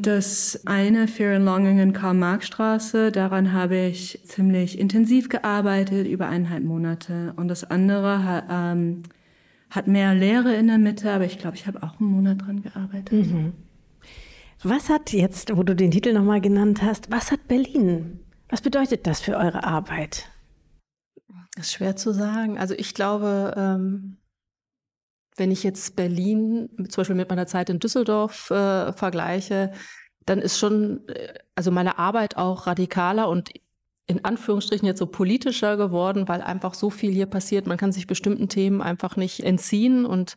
Das 0.00 0.60
eine 0.64 1.08
Fear 1.08 1.34
and 1.36 1.44
Longing 1.44 1.80
in 1.80 1.92
Karl-Marx-Straße, 1.92 3.10
daran 3.10 3.52
habe 3.52 3.76
ich 3.76 4.20
ziemlich 4.24 4.78
intensiv 4.78 5.28
gearbeitet, 5.28 6.06
über 6.06 6.28
eineinhalb 6.28 6.62
Monate. 6.62 7.32
Und 7.34 7.48
das 7.48 7.64
andere 7.64 8.44
ähm, 8.48 9.02
hat 9.70 9.88
mehr 9.88 10.14
Leere 10.14 10.54
in 10.54 10.68
der 10.68 10.78
Mitte, 10.78 11.10
aber 11.10 11.24
ich 11.24 11.38
glaube, 11.40 11.56
ich 11.56 11.66
habe 11.66 11.82
auch 11.82 11.98
einen 11.98 12.12
Monat 12.12 12.42
dran 12.42 12.62
gearbeitet. 12.62 13.12
Mhm. 13.26 13.54
Was 14.62 14.88
hat 14.88 15.12
jetzt, 15.12 15.56
wo 15.56 15.64
du 15.64 15.74
den 15.74 15.90
Titel 15.90 16.12
nochmal 16.12 16.40
genannt 16.40 16.80
hast, 16.80 17.10
was 17.10 17.32
hat 17.32 17.48
Berlin? 17.48 18.20
Was 18.48 18.60
bedeutet 18.60 19.04
das 19.04 19.20
für 19.20 19.36
eure 19.36 19.64
Arbeit? 19.64 20.28
Das 21.56 21.66
ist 21.66 21.72
schwer 21.72 21.96
zu 21.96 22.12
sagen. 22.12 22.56
Also 22.56 22.72
ich 22.74 22.94
glaube, 22.94 23.52
ähm, 23.56 24.16
wenn 25.38 25.50
ich 25.50 25.62
jetzt 25.62 25.96
Berlin 25.96 26.68
zum 26.88 27.00
Beispiel 27.02 27.16
mit 27.16 27.30
meiner 27.30 27.46
Zeit 27.46 27.70
in 27.70 27.78
Düsseldorf 27.78 28.50
äh, 28.50 28.92
vergleiche, 28.92 29.72
dann 30.26 30.40
ist 30.40 30.58
schon, 30.58 31.06
äh, 31.08 31.34
also 31.54 31.70
meine 31.70 31.98
Arbeit 31.98 32.36
auch 32.36 32.66
radikaler 32.66 33.28
und 33.28 33.50
in 34.06 34.24
Anführungsstrichen 34.24 34.86
jetzt 34.86 34.98
so 34.98 35.06
politischer 35.06 35.76
geworden, 35.76 36.28
weil 36.28 36.40
einfach 36.40 36.74
so 36.74 36.88
viel 36.90 37.12
hier 37.12 37.26
passiert. 37.26 37.66
Man 37.66 37.76
kann 37.76 37.92
sich 37.92 38.06
bestimmten 38.06 38.48
Themen 38.48 38.80
einfach 38.80 39.16
nicht 39.16 39.40
entziehen. 39.40 40.06
Und 40.06 40.36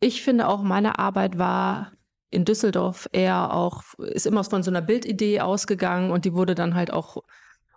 ich 0.00 0.22
finde 0.22 0.48
auch, 0.48 0.62
meine 0.62 0.98
Arbeit 0.98 1.36
war 1.36 1.92
in 2.30 2.46
Düsseldorf 2.46 3.08
eher 3.12 3.52
auch, 3.52 3.82
ist 3.98 4.26
immer 4.26 4.42
von 4.42 4.62
so 4.62 4.70
einer 4.70 4.80
Bildidee 4.80 5.40
ausgegangen 5.40 6.10
und 6.10 6.24
die 6.24 6.32
wurde 6.32 6.54
dann 6.54 6.74
halt 6.74 6.92
auch 6.92 7.22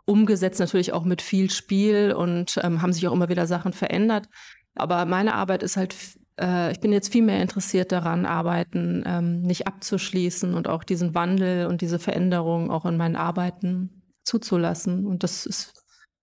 umgesetzt, 0.06 0.62
natürlich 0.62 0.94
auch 0.94 1.04
mit 1.04 1.22
viel 1.22 1.52
Spiel 1.52 2.14
und 2.14 2.58
ähm, 2.64 2.82
haben 2.82 2.94
sich 2.94 3.06
auch 3.08 3.14
immer 3.14 3.28
wieder 3.28 3.46
Sachen 3.46 3.74
verändert. 3.74 4.30
Aber 4.78 5.06
meine 5.06 5.36
Arbeit 5.36 5.64
ist 5.64 5.78
halt, 5.78 5.96
äh, 6.40 6.72
ich 6.72 6.80
bin 6.80 6.92
jetzt 6.92 7.12
viel 7.12 7.24
mehr 7.24 7.42
interessiert 7.42 7.92
daran, 7.92 8.26
Arbeiten 8.26 9.04
ähm, 9.06 9.42
nicht 9.42 9.68
abzuschließen 9.68 10.54
und 10.54 10.68
auch 10.68 10.84
diesen 10.84 11.16
Wandel 11.16 11.68
und 11.68 11.82
diese 11.82 12.00
Veränderung 12.00 12.72
auch 12.72 12.86
in 12.86 12.98
meinen 12.98 13.16
Arbeiten 13.16 14.04
zuzulassen. 14.24 15.06
Und 15.06 15.24
das 15.24 15.46
ist, 15.46 15.74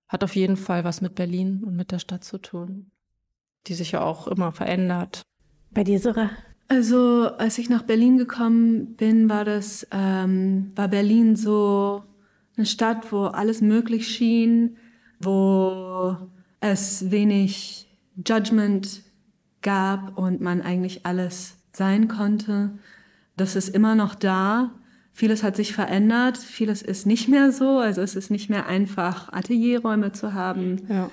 hat 0.08 0.24
auf 0.24 0.36
jeden 0.36 0.56
Fall 0.56 0.84
was 0.84 1.00
mit 1.00 1.14
Berlin 1.14 1.62
und 1.64 1.76
mit 1.76 1.90
der 1.90 1.98
Stadt 1.98 2.24
zu 2.24 2.38
tun, 2.38 2.90
die 3.66 3.74
sich 3.74 3.92
ja 3.92 4.02
auch 4.02 4.28
immer 4.28 4.52
verändert. 4.52 5.22
Bei 5.70 5.84
dir, 5.84 5.98
Sora? 5.98 6.30
Also, 6.68 7.28
als 7.38 7.58
ich 7.58 7.68
nach 7.68 7.82
Berlin 7.82 8.16
gekommen 8.16 8.96
bin, 8.96 9.28
war 9.28 9.44
das, 9.44 9.86
ähm, 9.90 10.72
war 10.76 10.88
Berlin 10.88 11.36
so 11.36 12.02
eine 12.56 12.66
Stadt, 12.66 13.12
wo 13.12 13.24
alles 13.24 13.60
möglich 13.60 14.08
schien, 14.08 14.76
wo 15.20 16.16
es 16.60 17.10
wenig 17.10 17.83
Judgment 18.16 19.02
gab 19.62 20.16
und 20.18 20.40
man 20.40 20.62
eigentlich 20.62 21.06
alles 21.06 21.56
sein 21.72 22.08
konnte. 22.08 22.78
Das 23.36 23.56
ist 23.56 23.68
immer 23.68 23.94
noch 23.94 24.14
da. 24.14 24.70
Vieles 25.12 25.42
hat 25.42 25.56
sich 25.56 25.72
verändert, 25.72 26.36
vieles 26.36 26.82
ist 26.82 27.06
nicht 27.06 27.28
mehr 27.28 27.52
so. 27.52 27.78
Also 27.78 28.02
es 28.02 28.16
ist 28.16 28.30
nicht 28.30 28.50
mehr 28.50 28.66
einfach, 28.66 29.32
Atelierräume 29.32 30.12
zu 30.12 30.34
haben. 30.34 30.86
Ja. 30.88 31.10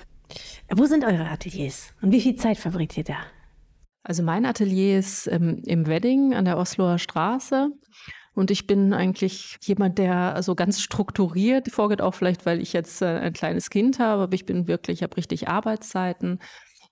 Wo 0.70 0.86
sind 0.86 1.04
eure 1.04 1.28
Ateliers 1.28 1.92
und 2.00 2.10
wie 2.10 2.20
viel 2.20 2.36
Zeit 2.36 2.58
verbringt 2.58 2.96
ihr 2.96 3.04
da? 3.04 3.18
Also 4.02 4.22
mein 4.22 4.44
Atelier 4.44 4.98
ist 4.98 5.28
ähm, 5.28 5.62
im 5.64 5.86
Wedding 5.86 6.34
an 6.34 6.44
der 6.44 6.58
Osloer 6.58 6.98
Straße. 6.98 7.70
Und 8.34 8.50
ich 8.50 8.66
bin 8.66 8.94
eigentlich 8.94 9.58
jemand, 9.62 9.98
der 9.98 10.42
so 10.42 10.54
ganz 10.54 10.80
strukturiert 10.80 11.70
vorgeht, 11.70 12.00
auch 12.00 12.14
vielleicht, 12.14 12.46
weil 12.46 12.60
ich 12.60 12.72
jetzt 12.72 13.02
äh, 13.02 13.18
ein 13.18 13.34
kleines 13.34 13.68
Kind 13.68 13.98
habe, 13.98 14.22
aber 14.22 14.34
ich 14.34 14.46
bin 14.46 14.66
wirklich, 14.66 14.98
ich 14.98 15.02
habe 15.02 15.16
richtig 15.16 15.48
Arbeitszeiten. 15.48 16.38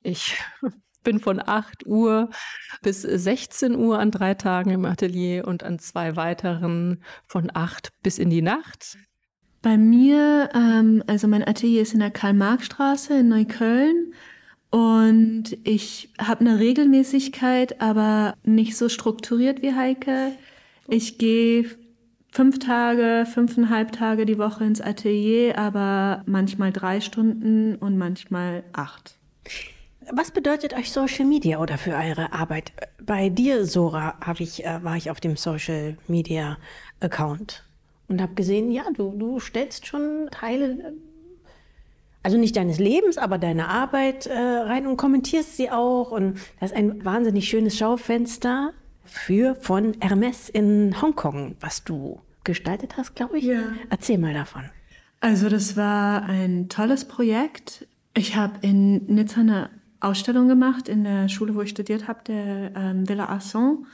Ich 0.03 0.39
bin 1.03 1.21
von 1.21 1.41
8 1.41 1.87
Uhr 1.87 2.31
bis 2.83 3.03
16 3.03 3.75
Uhr 3.75 3.99
an 3.99 4.11
drei 4.11 4.35
Tagen 4.35 4.71
im 4.71 4.85
Atelier 4.85 5.47
und 5.47 5.63
an 5.63 5.79
zwei 5.79 6.17
weiteren 6.17 7.03
von 7.27 7.51
8 7.53 7.91
bis 8.03 8.19
in 8.19 8.31
die 8.31 8.43
Nacht. 8.43 8.99
Bei 9.63 9.77
mir, 9.77 10.51
ähm, 10.55 11.03
also 11.07 11.29
mein 11.29 11.47
Atelier 11.47 11.83
ist 11.83 11.93
in 11.93 12.01
der 12.01 12.11
Karl-Marx-Straße 12.11 13.21
in 13.21 13.29
Neukölln 13.29 14.15
und 14.71 15.59
ich 15.65 16.11
habe 16.19 16.41
eine 16.41 16.59
Regelmäßigkeit, 16.59 17.81
aber 17.81 18.35
nicht 18.45 18.77
so 18.77 18.89
strukturiert 18.89 19.63
wie 19.63 19.75
Heike. 19.75 20.33
Ich 20.89 21.19
gehe 21.19 21.67
fünf 22.33 22.59
Tage, 22.61 23.27
fünfeinhalb 23.27 23.93
Tage 23.93 24.25
die 24.25 24.39
Woche 24.39 24.65
ins 24.65 24.81
Atelier, 24.81 25.59
aber 25.59 26.23
manchmal 26.27 26.73
drei 26.73 27.01
Stunden 27.01 27.75
und 27.75 27.99
manchmal 27.99 28.63
acht. 28.73 29.19
Was 30.13 30.31
bedeutet 30.31 30.75
euch 30.75 30.91
Social 30.91 31.25
Media 31.25 31.59
oder 31.59 31.79
für 31.79 31.93
eure 31.93 32.33
Arbeit? 32.33 32.73
Bei 33.05 33.29
dir, 33.29 33.65
Sora, 33.65 34.17
ich, 34.39 34.65
äh, 34.65 34.83
war 34.83 34.97
ich 34.97 35.11
auf 35.11 35.21
dem 35.21 35.37
Social 35.37 35.97
Media 36.09 36.59
Account 37.01 37.65
und 38.09 38.21
habe 38.21 38.35
gesehen, 38.35 38.73
ja, 38.73 38.85
du, 38.93 39.15
du 39.17 39.39
stellst 39.39 39.87
schon 39.87 40.29
Teile, 40.33 40.95
also 42.23 42.37
nicht 42.37 42.57
deines 42.57 42.79
Lebens, 42.79 43.19
aber 43.19 43.39
deine 43.39 43.69
Arbeit 43.69 44.27
äh, 44.27 44.37
rein 44.37 44.87
und 44.87 44.97
kommentierst 44.97 45.57
sie 45.57 45.71
auch. 45.71 46.11
Und 46.11 46.39
das 46.59 46.73
ist 46.73 46.77
ein 46.77 47.05
wahnsinnig 47.05 47.49
schönes 47.49 47.79
Schaufenster 47.79 48.73
für 49.05 49.55
von 49.55 49.97
Hermes 50.01 50.49
in 50.49 51.01
Hongkong, 51.01 51.57
was 51.61 51.85
du 51.85 52.21
gestaltet 52.43 52.97
hast, 52.97 53.15
glaube 53.15 53.39
ich. 53.39 53.45
Ja. 53.45 53.63
Erzähl 53.91 54.19
mal 54.19 54.35
davon. 54.35 54.65
Also 55.21 55.49
das 55.49 55.77
war 55.77 56.25
ein 56.25 56.69
tolles 56.69 57.05
Projekt. 57.05 57.87
Ich 58.15 58.35
habe 58.35 58.55
in 58.63 59.07
Nizza 59.07 59.41
eine 59.41 59.71
Ausstellung 60.01 60.49
gemacht 60.49 60.89
in 60.89 61.05
der 61.05 61.29
Schule, 61.29 61.55
wo 61.55 61.63
ich 61.63 61.71
studiert 61.71 62.09
habe, 62.09 62.21
der 62.27 62.73
ähm, 62.75 63.09
Villa 63.09 63.27
Arson 63.27 63.87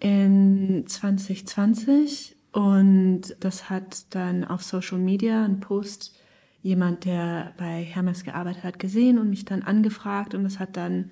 in 0.00 0.84
2020 0.86 2.36
und 2.52 3.36
das 3.40 3.70
hat 3.70 4.14
dann 4.14 4.44
auf 4.44 4.62
Social 4.62 4.98
Media 4.98 5.44
ein 5.44 5.60
Post 5.60 6.14
jemand, 6.62 7.04
der 7.04 7.52
bei 7.56 7.82
Hermes 7.82 8.24
gearbeitet 8.24 8.64
hat, 8.64 8.78
gesehen 8.78 9.18
und 9.18 9.30
mich 9.30 9.44
dann 9.44 9.62
angefragt 9.62 10.34
und 10.34 10.44
das 10.44 10.58
hat 10.58 10.76
dann 10.76 11.10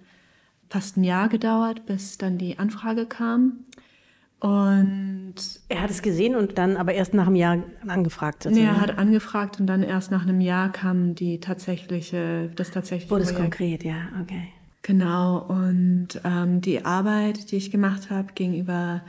fast 0.71 0.97
ein 0.97 1.05
Jahr 1.05 1.29
gedauert, 1.29 1.85
bis 1.85 2.17
dann 2.17 2.39
die 2.39 2.59
Anfrage 2.59 3.07
kam. 3.07 3.65
Und 4.43 5.35
er 5.69 5.83
hat 5.83 5.91
es 5.91 6.03
gesehen 6.03 6.35
und 6.35 6.59
dann 6.59 6.77
aber 6.77 6.95
erst 6.95 7.15
nach 7.15 7.29
einem 7.29 7.37
Jahr 7.37 7.59
angefragt. 7.87 8.49
Nee, 8.51 8.65
er 8.65 8.81
hat 8.81 8.99
angefragt 8.99 9.61
und 9.61 9.69
dann 9.69 9.85
erst 9.85 10.11
nach 10.11 10.23
einem 10.23 10.41
Jahr 10.41 10.73
kam 10.73 11.15
die 11.15 11.39
tatsächliche, 11.39 12.51
das 12.57 12.73
tatsächliche. 12.73 13.13
Wurde 13.13 13.23
es 13.23 13.37
konkret, 13.37 13.85
ja, 13.85 14.09
okay. 14.21 14.49
Genau. 14.83 15.47
Und 15.47 16.21
ähm, 16.25 16.61
die 16.61 16.85
Arbeit, 16.85 17.53
die 17.53 17.57
ich 17.57 17.71
gemacht 17.71 18.11
habe, 18.11 18.33
ging 18.35 18.59
über 18.59 19.03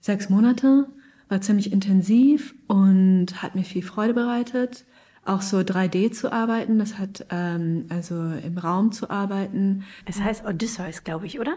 sechs 0.00 0.28
Monate, 0.28 0.88
war 1.28 1.40
ziemlich 1.40 1.72
intensiv 1.72 2.56
und 2.66 3.40
hat 3.44 3.54
mir 3.54 3.62
viel 3.62 3.82
Freude 3.82 4.12
bereitet. 4.12 4.84
Auch 5.24 5.42
so 5.42 5.58
3D 5.58 6.10
zu 6.10 6.32
arbeiten, 6.32 6.80
das 6.80 6.98
hat 6.98 7.26
ähm, 7.30 7.86
also 7.90 8.16
im 8.16 8.58
Raum 8.58 8.90
zu 8.90 9.08
arbeiten. 9.08 9.84
Es 10.04 10.20
heißt 10.20 10.44
Odysseus, 10.44 11.04
glaube 11.04 11.26
ich, 11.26 11.38
oder? 11.38 11.54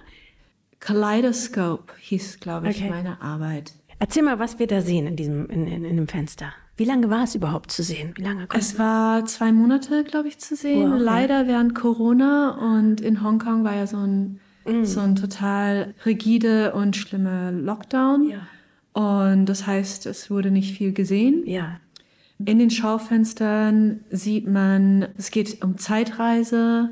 Kaleidoscope 0.84 1.94
hieß, 1.98 2.42
glaube 2.42 2.70
ich, 2.70 2.82
okay. 2.82 2.90
meine 2.90 3.22
Arbeit. 3.22 3.72
Erzähl 4.00 4.22
mal, 4.22 4.38
was 4.38 4.60
wir 4.60 4.68
da 4.68 4.82
sehen 4.82 5.08
in 5.08 5.16
diesem 5.16 5.50
in, 5.50 5.66
in, 5.66 5.86
in 5.86 5.96
dem 5.96 6.10
Fenster. 6.10 6.52
Wie 6.76 6.84
lange 6.84 7.10
war 7.10 7.24
es 7.24 7.36
überhaupt 7.36 7.72
zu 7.72 7.84
sehen? 7.84 8.14
Wie 8.18 8.22
lange? 8.24 8.48
Es 8.54 8.78
war 8.78 9.26
zwei 9.26 9.54
Monate, 9.54 10.04
glaube 10.04 10.28
ich, 10.28 10.40
zu 10.40 10.58
sehen. 10.58 10.90
Wow, 10.90 10.96
okay. 10.96 11.04
Leider 11.04 11.48
während 11.48 11.74
Corona 11.74 12.76
und 12.76 13.00
in 13.00 13.24
Hongkong 13.24 13.64
war 13.64 13.76
ja 13.76 13.88
so 13.88 13.98
ein 13.98 14.42
mm. 14.66 14.84
so 14.84 15.00
ein 15.00 15.16
total 15.16 15.94
rigide 16.06 16.74
und 16.74 16.98
schlimme 16.98 17.52
Lockdown. 17.52 18.30
Ja. 18.30 18.48
Und 18.92 19.46
das 19.46 19.66
heißt, 19.66 20.06
es 20.06 20.30
wurde 20.30 20.52
nicht 20.52 20.78
viel 20.78 20.92
gesehen. 20.92 21.44
Ja. 21.46 21.80
In 22.44 22.60
den 22.60 22.72
Schaufenstern 22.72 24.02
sieht 24.10 24.48
man, 24.48 25.08
es 25.18 25.32
geht 25.32 25.64
um 25.64 25.78
Zeitreise, 25.78 26.90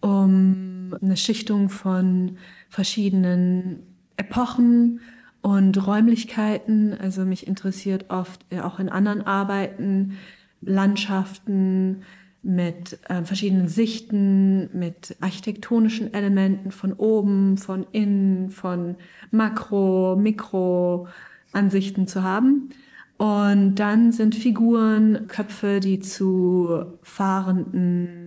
um 0.00 0.94
eine 1.02 1.16
Schichtung 1.16 1.70
von 1.70 2.36
verschiedenen 2.72 3.80
Epochen 4.16 5.00
und 5.42 5.86
Räumlichkeiten. 5.86 6.96
Also 6.98 7.26
mich 7.26 7.46
interessiert 7.46 8.06
oft 8.08 8.46
äh, 8.50 8.60
auch 8.60 8.78
in 8.78 8.88
anderen 8.88 9.20
Arbeiten 9.20 10.16
Landschaften 10.62 12.02
mit 12.42 12.98
äh, 13.10 13.24
verschiedenen 13.24 13.68
Sichten, 13.68 14.70
mit 14.72 15.16
architektonischen 15.20 16.14
Elementen 16.14 16.70
von 16.70 16.94
oben, 16.94 17.58
von 17.58 17.86
innen, 17.92 18.50
von 18.50 18.96
Makro, 19.30 20.16
Mikro 20.16 21.08
Ansichten 21.52 22.06
zu 22.06 22.22
haben. 22.22 22.70
Und 23.18 23.74
dann 23.74 24.12
sind 24.12 24.34
Figuren, 24.34 25.26
Köpfe, 25.28 25.78
die 25.80 26.00
zu 26.00 26.86
fahrenden 27.02 28.21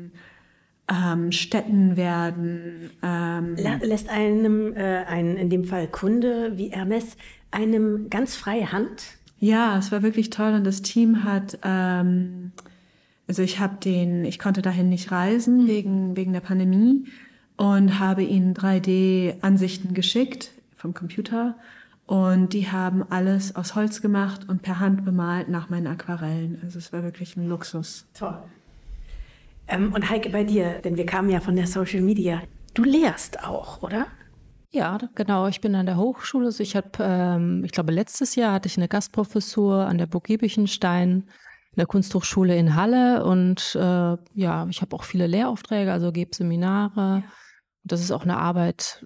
ähm, 0.89 1.31
Städten 1.31 1.97
werden. 1.97 2.91
Ähm 3.01 3.55
Lässt 3.55 4.09
einem, 4.09 4.73
äh, 4.75 5.03
ein, 5.05 5.37
in 5.37 5.49
dem 5.49 5.65
Fall 5.65 5.87
Kunde 5.87 6.53
wie 6.57 6.69
Hermes, 6.69 7.17
einem 7.51 8.09
ganz 8.09 8.35
freie 8.35 8.71
Hand? 8.71 9.17
Ja, 9.39 9.77
es 9.77 9.91
war 9.91 10.01
wirklich 10.03 10.29
toll 10.29 10.53
und 10.53 10.63
das 10.63 10.81
Team 10.81 11.23
hat, 11.23 11.59
ähm, 11.63 12.51
also 13.27 13.41
ich 13.41 13.59
habe 13.59 13.77
den, 13.83 14.25
ich 14.25 14.39
konnte 14.39 14.61
dahin 14.61 14.89
nicht 14.89 15.11
reisen 15.11 15.67
wegen, 15.67 16.15
wegen 16.15 16.33
der 16.33 16.39
Pandemie 16.39 17.05
und 17.57 17.99
habe 17.99 18.23
ihnen 18.23 18.53
3D-Ansichten 18.53 19.93
geschickt 19.93 20.51
vom 20.75 20.93
Computer 20.93 21.55
und 22.05 22.53
die 22.53 22.71
haben 22.71 23.03
alles 23.09 23.55
aus 23.55 23.75
Holz 23.75 24.01
gemacht 24.01 24.47
und 24.47 24.61
per 24.61 24.79
Hand 24.79 25.05
bemalt 25.05 25.49
nach 25.49 25.69
meinen 25.69 25.87
Aquarellen. 25.87 26.59
Also 26.63 26.77
es 26.77 26.93
war 26.93 27.03
wirklich 27.03 27.35
ein 27.35 27.47
Luxus. 27.47 28.05
Toll. 28.13 28.37
Ähm, 29.67 29.93
und 29.93 30.09
Heike, 30.09 30.29
bei 30.29 30.43
dir, 30.43 30.81
denn 30.83 30.97
wir 30.97 31.05
kamen 31.05 31.29
ja 31.29 31.39
von 31.39 31.55
der 31.55 31.67
Social 31.67 32.01
Media. 32.01 32.41
Du 32.73 32.83
lehrst 32.83 33.43
auch, 33.43 33.81
oder? 33.81 34.07
Ja, 34.71 34.97
genau. 35.15 35.47
Ich 35.47 35.61
bin 35.61 35.73
an 35.75 35.85
der 35.85 35.97
Hochschule. 35.97 36.47
Also 36.47 36.61
ich 36.61 36.75
habe, 36.75 36.89
ähm, 36.99 37.63
ich 37.63 37.71
glaube, 37.71 37.93
letztes 37.93 38.35
Jahr 38.35 38.53
hatte 38.53 38.67
ich 38.67 38.77
eine 38.77 38.89
Gastprofessur 38.89 39.85
an 39.85 39.97
der 39.97 40.05
Burg 40.05 40.25
Giebichenstein 40.25 41.23
in 41.75 41.79
der 41.79 41.87
Kunsthochschule 41.87 42.55
in 42.57 42.75
Halle 42.75 43.25
und 43.25 43.75
äh, 43.75 44.17
ja, 44.33 44.67
ich 44.69 44.81
habe 44.81 44.95
auch 44.95 45.03
viele 45.03 45.27
Lehraufträge, 45.27 45.91
also 45.91 46.13
gebe 46.13 46.33
Seminare. 46.33 47.23
Ja. 47.23 47.23
Das 47.83 48.01
ist 48.01 48.11
auch 48.11 48.23
eine 48.23 48.37
Arbeit, 48.37 49.05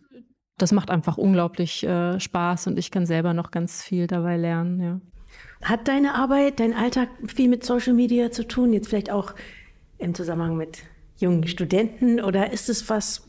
das 0.58 0.72
macht 0.72 0.92
einfach 0.92 1.18
unglaublich 1.18 1.84
äh, 1.84 2.20
Spaß 2.20 2.68
und 2.68 2.78
ich 2.78 2.92
kann 2.92 3.08
selber 3.08 3.34
noch 3.34 3.50
ganz 3.50 3.82
viel 3.82 4.06
dabei 4.06 4.38
lernen. 4.38 4.82
Ja. 4.82 5.02
Hat 5.64 5.88
deine 5.88 6.14
Arbeit, 6.14 6.60
dein 6.60 6.76
Alltag 6.76 7.10
viel 7.28 7.50
mit 7.50 7.66
Social 7.66 7.94
Media 7.94 8.30
zu 8.32 8.48
tun? 8.48 8.72
Jetzt 8.72 8.90
vielleicht 8.90 9.12
auch 9.12 9.34
im 10.00 10.16
Zusammenhang 10.16 10.58
mit 10.58 10.80
jungen 11.18 11.48
Studenten 11.48 12.20
oder 12.22 12.52
ist 12.52 12.70
es 12.70 12.90
was? 12.90 13.28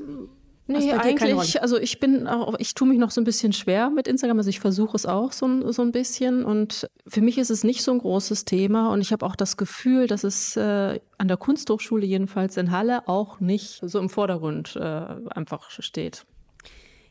Nee, 0.66 0.92
eigentlich, 0.92 1.60
also 1.60 1.78
ich 1.78 1.98
bin 1.98 2.28
auch, 2.28 2.54
ich 2.58 2.74
tue 2.74 2.86
mich 2.86 2.98
noch 2.98 3.10
so 3.10 3.20
ein 3.20 3.24
bisschen 3.24 3.52
schwer 3.52 3.90
mit 3.90 4.06
Instagram, 4.06 4.38
also 4.38 4.50
ich 4.50 4.60
versuche 4.60 4.96
es 4.96 5.04
auch 5.04 5.32
so, 5.32 5.72
so 5.72 5.82
ein 5.82 5.90
bisschen 5.90 6.44
und 6.44 6.88
für 7.08 7.20
mich 7.20 7.38
ist 7.38 7.50
es 7.50 7.64
nicht 7.64 7.82
so 7.82 7.90
ein 7.90 7.98
großes 7.98 8.44
Thema 8.44 8.92
und 8.92 9.00
ich 9.00 9.12
habe 9.12 9.26
auch 9.26 9.34
das 9.34 9.56
Gefühl, 9.56 10.06
dass 10.06 10.22
es 10.22 10.56
äh, 10.56 11.00
an 11.18 11.26
der 11.26 11.36
Kunsthochschule 11.36 12.06
jedenfalls 12.06 12.56
in 12.56 12.70
Halle 12.70 13.08
auch 13.08 13.40
nicht 13.40 13.80
so 13.82 13.98
im 13.98 14.08
Vordergrund 14.08 14.76
äh, 14.76 14.80
einfach 14.80 15.70
steht. 15.70 16.24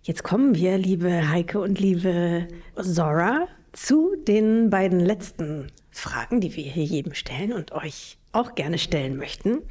Jetzt 0.04 0.24
kommen 0.24 0.56
wir, 0.56 0.78
liebe 0.78 1.30
Heike 1.30 1.60
und 1.60 1.82
liebe 1.82 2.48
Zora, 2.82 3.48
zu 3.74 4.16
den 4.16 4.70
beiden 4.70 5.02
letzten 5.02 5.68
Fragen, 5.92 6.40
die 6.40 6.56
wir 6.56 6.64
hier 6.64 6.86
jedem 6.86 7.14
stellen 7.14 7.52
und 7.52 7.74
euch 7.74 8.19
auch 8.32 8.56
gerne 8.56 8.78
stellen 8.78 9.18
möchten. 9.18 9.62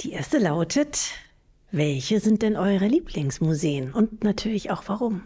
Die 0.00 0.12
erste 0.12 0.38
lautet, 0.38 1.10
welche 1.70 2.20
sind 2.20 2.42
denn 2.42 2.56
eure 2.56 2.86
Lieblingsmuseen? 2.86 3.92
Und 3.92 4.24
natürlich 4.24 4.70
auch 4.70 4.82
warum? 4.86 5.22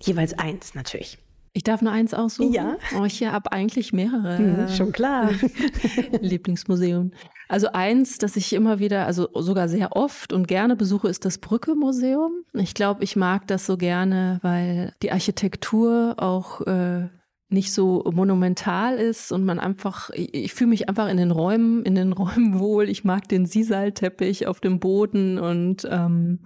Jeweils 0.00 0.38
eins 0.38 0.74
natürlich. 0.74 1.18
Ich 1.52 1.64
darf 1.64 1.82
nur 1.82 1.92
eins 1.92 2.14
aussuchen? 2.14 2.52
Ja. 2.52 2.76
Oh, 2.96 3.04
ich 3.04 3.24
habe 3.24 3.50
eigentlich 3.50 3.92
mehrere. 3.92 4.38
Hm, 4.38 4.68
schon 4.68 4.92
klar. 4.92 5.30
Lieblingsmuseum. 6.20 7.10
Also 7.48 7.72
eins, 7.72 8.18
das 8.18 8.36
ich 8.36 8.52
immer 8.52 8.78
wieder, 8.78 9.06
also 9.06 9.28
sogar 9.34 9.68
sehr 9.68 9.96
oft 9.96 10.32
und 10.32 10.46
gerne 10.46 10.76
besuche, 10.76 11.08
ist 11.08 11.24
das 11.24 11.38
Brücke-Museum. 11.38 12.44
Ich 12.52 12.74
glaube, 12.74 13.02
ich 13.02 13.16
mag 13.16 13.48
das 13.48 13.66
so 13.66 13.76
gerne, 13.76 14.38
weil 14.42 14.92
die 15.02 15.10
Architektur 15.10 16.14
auch 16.18 16.60
äh, 16.60 17.08
nicht 17.50 17.72
so 17.72 18.04
monumental 18.12 18.96
ist 18.96 19.32
und 19.32 19.44
man 19.44 19.58
einfach, 19.58 20.10
ich, 20.10 20.32
ich 20.32 20.54
fühle 20.54 20.70
mich 20.70 20.88
einfach 20.88 21.08
in 21.08 21.16
den 21.16 21.32
Räumen, 21.32 21.84
in 21.84 21.94
den 21.94 22.12
Räumen 22.14 22.58
wohl. 22.58 22.88
Ich 22.88 23.04
mag 23.04 23.28
den 23.28 23.46
Sisalteppich 23.46 24.46
auf 24.46 24.60
dem 24.60 24.78
Boden 24.78 25.38
und 25.38 25.86
ähm, 25.90 26.40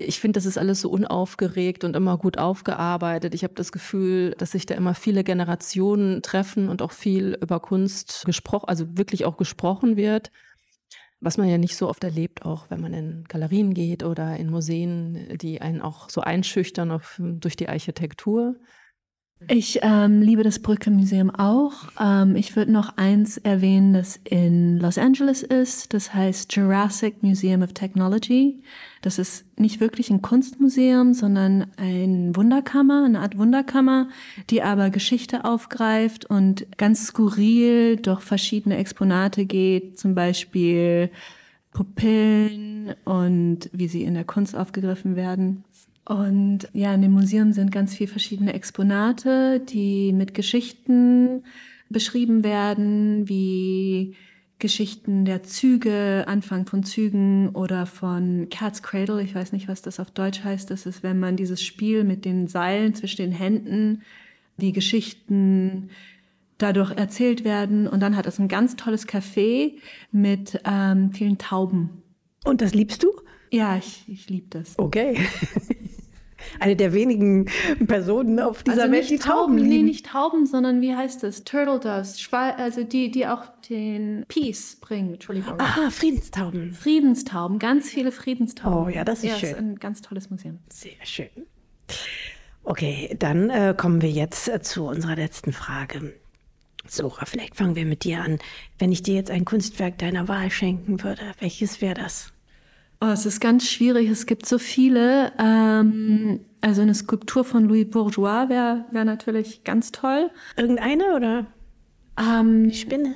ich 0.00 0.20
finde, 0.20 0.38
das 0.38 0.46
ist 0.46 0.58
alles 0.58 0.82
so 0.82 0.90
unaufgeregt 0.90 1.82
und 1.82 1.96
immer 1.96 2.18
gut 2.18 2.38
aufgearbeitet. 2.38 3.34
Ich 3.34 3.42
habe 3.42 3.54
das 3.54 3.72
Gefühl, 3.72 4.34
dass 4.38 4.52
sich 4.52 4.64
da 4.64 4.76
immer 4.76 4.94
viele 4.94 5.24
Generationen 5.24 6.22
treffen 6.22 6.68
und 6.68 6.82
auch 6.82 6.92
viel 6.92 7.36
über 7.40 7.58
Kunst 7.58 8.22
gesprochen, 8.24 8.68
also 8.68 8.96
wirklich 8.96 9.24
auch 9.24 9.36
gesprochen 9.36 9.96
wird. 9.96 10.30
Was 11.20 11.36
man 11.36 11.48
ja 11.48 11.58
nicht 11.58 11.76
so 11.76 11.88
oft 11.88 12.04
erlebt, 12.04 12.44
auch 12.44 12.70
wenn 12.70 12.80
man 12.80 12.94
in 12.94 13.24
Galerien 13.24 13.74
geht 13.74 14.04
oder 14.04 14.36
in 14.36 14.50
Museen, 14.50 15.36
die 15.38 15.60
einen 15.60 15.82
auch 15.82 16.08
so 16.10 16.20
einschüchtern 16.20 16.92
auf, 16.92 17.20
durch 17.20 17.56
die 17.56 17.68
Architektur. 17.68 18.54
Ich 19.46 19.78
ähm, 19.82 20.20
liebe 20.20 20.42
das 20.42 20.58
Brücke 20.58 20.90
Museum 20.90 21.30
auch. 21.30 21.72
Ähm, 22.00 22.34
ich 22.34 22.56
würde 22.56 22.72
noch 22.72 22.96
eins 22.96 23.38
erwähnen, 23.38 23.92
das 23.92 24.18
in 24.24 24.78
Los 24.78 24.98
Angeles 24.98 25.44
ist. 25.44 25.94
Das 25.94 26.12
heißt 26.12 26.54
Jurassic 26.54 27.22
Museum 27.22 27.62
of 27.62 27.72
Technology. 27.72 28.60
Das 29.00 29.18
ist 29.18 29.44
nicht 29.56 29.80
wirklich 29.80 30.10
ein 30.10 30.22
Kunstmuseum, 30.22 31.14
sondern 31.14 31.68
ein 31.76 32.34
Wunderkammer, 32.34 33.04
eine 33.04 33.20
Art 33.20 33.38
Wunderkammer, 33.38 34.08
die 34.50 34.62
aber 34.62 34.90
Geschichte 34.90 35.44
aufgreift 35.44 36.24
und 36.24 36.66
ganz 36.76 37.06
skurril 37.06 37.96
durch 37.96 38.20
verschiedene 38.22 38.76
Exponate 38.76 39.46
geht. 39.46 40.00
Zum 40.00 40.16
Beispiel 40.16 41.10
Pupillen 41.72 42.94
und 43.04 43.70
wie 43.72 43.86
sie 43.86 44.02
in 44.02 44.14
der 44.14 44.24
Kunst 44.24 44.56
aufgegriffen 44.56 45.14
werden. 45.14 45.62
Und 46.08 46.68
ja, 46.72 46.94
in 46.94 47.02
dem 47.02 47.12
Museum 47.12 47.52
sind 47.52 47.70
ganz 47.70 47.94
viele 47.94 48.08
verschiedene 48.08 48.54
Exponate, 48.54 49.60
die 49.60 50.14
mit 50.14 50.32
Geschichten 50.32 51.42
beschrieben 51.90 52.42
werden, 52.42 53.28
wie 53.28 54.16
Geschichten 54.58 55.26
der 55.26 55.42
Züge, 55.42 56.24
Anfang 56.26 56.64
von 56.64 56.82
Zügen 56.82 57.50
oder 57.50 57.84
von 57.84 58.48
Cat's 58.48 58.82
Cradle. 58.82 59.22
Ich 59.22 59.34
weiß 59.34 59.52
nicht, 59.52 59.68
was 59.68 59.82
das 59.82 60.00
auf 60.00 60.10
Deutsch 60.10 60.42
heißt. 60.42 60.70
Das 60.70 60.86
ist, 60.86 61.02
wenn 61.02 61.20
man 61.20 61.36
dieses 61.36 61.62
Spiel 61.62 62.04
mit 62.04 62.24
den 62.24 62.48
Seilen 62.48 62.94
zwischen 62.94 63.18
den 63.18 63.32
Händen, 63.32 64.00
die 64.56 64.72
Geschichten 64.72 65.90
dadurch 66.56 66.90
erzählt 66.90 67.44
werden. 67.44 67.86
Und 67.86 68.00
dann 68.00 68.16
hat 68.16 68.24
es 68.24 68.38
ein 68.38 68.48
ganz 68.48 68.76
tolles 68.76 69.06
Café 69.06 69.74
mit 70.10 70.58
ähm, 70.64 71.12
vielen 71.12 71.36
Tauben. 71.36 72.02
Und 72.44 72.62
das 72.62 72.74
liebst 72.74 73.02
du? 73.02 73.08
Ja, 73.50 73.76
ich, 73.76 74.04
ich 74.08 74.30
liebe 74.30 74.46
das. 74.48 74.78
Okay. 74.78 75.18
Eine 76.60 76.76
der 76.76 76.92
wenigen 76.92 77.46
Personen 77.86 78.40
auf 78.40 78.62
dieser 78.62 78.82
also 78.82 78.92
Welt, 78.92 79.10
die 79.10 79.18
Tauben, 79.18 79.58
lieben. 79.58 79.68
Nee, 79.68 79.82
nicht 79.82 80.06
Tauben, 80.06 80.46
sondern 80.46 80.80
wie 80.80 80.94
heißt 80.94 81.24
es? 81.24 81.44
Turtle 81.44 81.78
Doves. 81.80 82.20
Schwal 82.20 82.52
also 82.52 82.84
die, 82.84 83.10
die 83.10 83.26
auch 83.26 83.44
den 83.68 84.24
Peace 84.28 84.76
bringen. 84.80 85.14
Entschuldigung. 85.14 85.54
Aha, 85.58 85.90
Friedenstauben. 85.90 86.72
Friedенstauben, 86.72 87.58
ganz 87.58 87.88
viele 87.88 88.12
Friedenstauben. 88.12 88.86
Oh 88.86 88.88
ja, 88.88 89.04
das 89.04 89.24
ist 89.24 89.30
ja, 89.30 89.36
schön. 89.36 89.50
Ist 89.50 89.58
ein 89.58 89.76
ganz 89.76 90.02
tolles 90.02 90.30
Museum. 90.30 90.58
Sehr 90.68 90.92
schön. 91.04 91.28
Okay, 92.64 93.16
dann 93.18 93.50
äh, 93.50 93.74
kommen 93.76 94.02
wir 94.02 94.10
jetzt 94.10 94.48
äh, 94.48 94.60
zu 94.60 94.86
unserer 94.86 95.16
letzten 95.16 95.52
Frage. 95.52 96.12
Sora, 96.86 97.24
vielleicht 97.26 97.56
fangen 97.56 97.76
wir 97.76 97.84
mit 97.84 98.04
dir 98.04 98.22
an. 98.22 98.38
Wenn 98.78 98.92
ich 98.92 99.02
dir 99.02 99.14
jetzt 99.14 99.30
ein 99.30 99.44
Kunstwerk 99.44 99.98
deiner 99.98 100.28
Wahl 100.28 100.50
schenken 100.50 101.02
würde, 101.02 101.22
welches 101.40 101.80
wäre 101.80 101.94
das? 101.94 102.32
Oh, 103.00 103.06
es 103.06 103.26
ist 103.26 103.40
ganz 103.40 103.68
schwierig. 103.68 104.08
Es 104.08 104.26
gibt 104.26 104.46
so 104.46 104.58
viele. 104.58 105.32
Ähm, 105.38 106.40
also 106.60 106.82
eine 106.82 106.94
Skulptur 106.94 107.44
von 107.44 107.64
Louis 107.64 107.88
Bourgeois 107.88 108.48
wäre 108.48 108.84
wär 108.90 109.04
natürlich 109.04 109.62
ganz 109.62 109.92
toll. 109.92 110.30
Irgendeine 110.56 111.14
oder? 111.14 111.46
Ähm, 112.18 112.68
die 112.68 112.74
Spinne? 112.74 113.14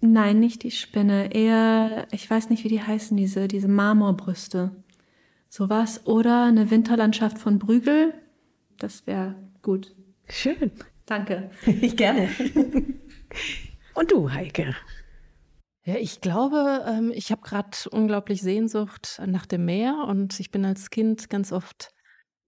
Nein, 0.00 0.38
nicht 0.38 0.62
die 0.62 0.70
Spinne. 0.70 1.34
Eher, 1.34 2.06
ich 2.12 2.30
weiß 2.30 2.50
nicht, 2.50 2.62
wie 2.62 2.68
die 2.68 2.82
heißen, 2.82 3.16
diese, 3.16 3.48
diese 3.48 3.68
Marmorbrüste. 3.68 4.70
Sowas. 5.48 6.06
Oder 6.06 6.44
eine 6.44 6.70
Winterlandschaft 6.70 7.38
von 7.38 7.58
Brügel. 7.58 8.14
Das 8.78 9.06
wäre 9.06 9.34
gut. 9.62 9.94
Schön. 10.28 10.70
Danke. 11.06 11.50
Ich 11.66 11.96
gerne. 11.96 12.28
Und 13.94 14.10
du, 14.10 14.30
Heike? 14.30 14.74
Ja, 15.86 15.96
ich 15.96 16.22
glaube, 16.22 16.82
ähm, 16.86 17.12
ich 17.14 17.30
habe 17.30 17.42
gerade 17.42 17.76
unglaublich 17.90 18.40
Sehnsucht 18.40 19.20
nach 19.26 19.44
dem 19.44 19.66
Meer 19.66 20.06
und 20.08 20.40
ich 20.40 20.50
bin 20.50 20.64
als 20.64 20.88
Kind 20.88 21.28
ganz 21.28 21.52
oft 21.52 21.90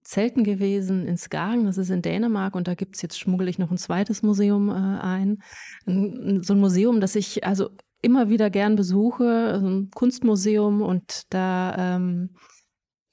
Zelten 0.03 0.43
gewesen 0.43 1.05
in 1.05 1.17
Skagen, 1.17 1.65
das 1.65 1.77
ist 1.77 1.91
in 1.91 2.01
Dänemark 2.01 2.55
und 2.55 2.67
da 2.67 2.73
gibt's 2.73 3.01
jetzt 3.01 3.19
schmuggel 3.19 3.47
ich 3.47 3.59
noch 3.59 3.69
ein 3.69 3.77
zweites 3.77 4.23
Museum 4.23 4.69
äh, 4.69 4.73
ein. 4.73 5.43
So 5.85 6.53
ein 6.53 6.59
Museum, 6.59 6.99
das 6.99 7.15
ich 7.15 7.45
also 7.45 7.69
immer 8.01 8.29
wieder 8.29 8.49
gern 8.49 8.75
besuche, 8.75 9.59
so 9.59 9.67
ein 9.67 9.89
Kunstmuseum 9.91 10.81
und 10.81 11.23
da 11.29 11.95
ähm, 11.95 12.31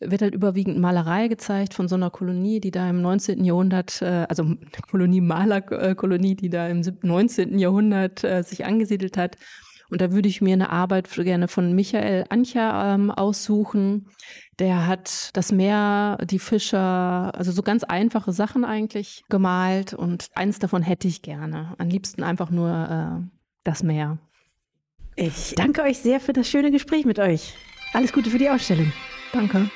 wird 0.01 0.23
halt 0.23 0.35
überwiegend 0.35 0.79
Malerei 0.79 1.29
gezeigt 1.29 1.75
von 1.75 1.89
so 1.89 1.97
einer 1.97 2.11
Kolonie, 2.11 2.61
die 2.61 2.71
da 2.71 2.89
im 2.89 3.03
19. 3.03 3.45
Jahrhundert, 3.45 4.01
äh, 4.01 4.27
also 4.29 4.55
Kolonie 4.91 5.21
Malerkolonie, 5.21 6.35
die 6.35 6.49
da 6.49 6.69
im 6.69 6.81
19. 6.81 7.59
Jahrhundert 7.59 8.25
äh, 8.25 8.43
sich 8.43 8.65
angesiedelt 8.65 9.17
hat. 9.17 9.37
Und 9.95 10.01
da 10.01 10.11
würde 10.11 10.29
ich 10.29 10.41
mir 10.41 10.55
eine 10.55 10.71
Arbeit 10.71 11.09
gerne 11.09 11.47
von 11.47 11.73
Michael 11.73 12.25
Ancher 12.29 12.95
ähm, 12.95 13.13
aussuchen. 13.13 14.09
Der 14.59 14.89
hat 14.89 15.31
das 15.35 15.53
Meer, 15.53 16.19
die 16.29 16.41
Fischer, 16.41 17.33
also 17.33 17.53
so 17.53 17.63
ganz 17.63 17.85
einfache 17.85 18.33
Sachen 18.33 18.65
eigentlich 18.65 19.23
gemalt. 19.29 19.95
Und 19.95 20.31
eins 20.35 20.59
davon 20.59 20.83
hätte 20.83 21.07
ich 21.07 21.23
gerne. 21.23 21.77
Am 21.79 21.87
liebsten 21.87 22.25
einfach 22.25 22.51
nur 22.51 22.71
äh, 22.71 23.39
das 23.63 23.85
Meer. 23.85 24.19
Ich 25.15 25.55
danke 25.55 25.83
euch 25.83 26.01
sehr 26.01 26.19
für 26.19 26.33
das 26.33 26.49
schöne 26.49 26.73
Gespräch 26.73 27.05
mit 27.05 27.21
euch. 27.21 27.55
Alles 27.93 28.13
Gute 28.13 28.31
für 28.31 28.39
die 28.39 28.51
Ausstellung. 28.51 28.93
Danke. 29.33 29.71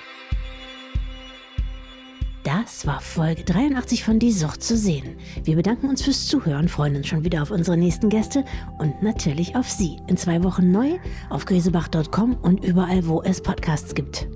Das 2.48 2.86
war 2.86 3.02
Folge 3.02 3.44
83 3.44 4.04
von 4.04 4.18
Die 4.18 4.32
Sucht 4.32 4.62
zu 4.62 4.74
sehen. 4.74 5.18
Wir 5.44 5.56
bedanken 5.56 5.86
uns 5.86 6.00
fürs 6.00 6.26
Zuhören, 6.28 6.68
freuen 6.68 6.96
uns 6.96 7.06
schon 7.06 7.22
wieder 7.22 7.42
auf 7.42 7.50
unsere 7.50 7.76
nächsten 7.76 8.08
Gäste 8.08 8.42
und 8.78 9.02
natürlich 9.02 9.54
auf 9.54 9.68
Sie. 9.68 9.98
In 10.06 10.16
zwei 10.16 10.42
Wochen 10.42 10.72
neu 10.72 10.98
auf 11.28 11.44
grisebach.com 11.44 12.38
und 12.40 12.64
überall, 12.64 13.06
wo 13.06 13.20
es 13.20 13.42
Podcasts 13.42 13.94
gibt. 13.94 14.28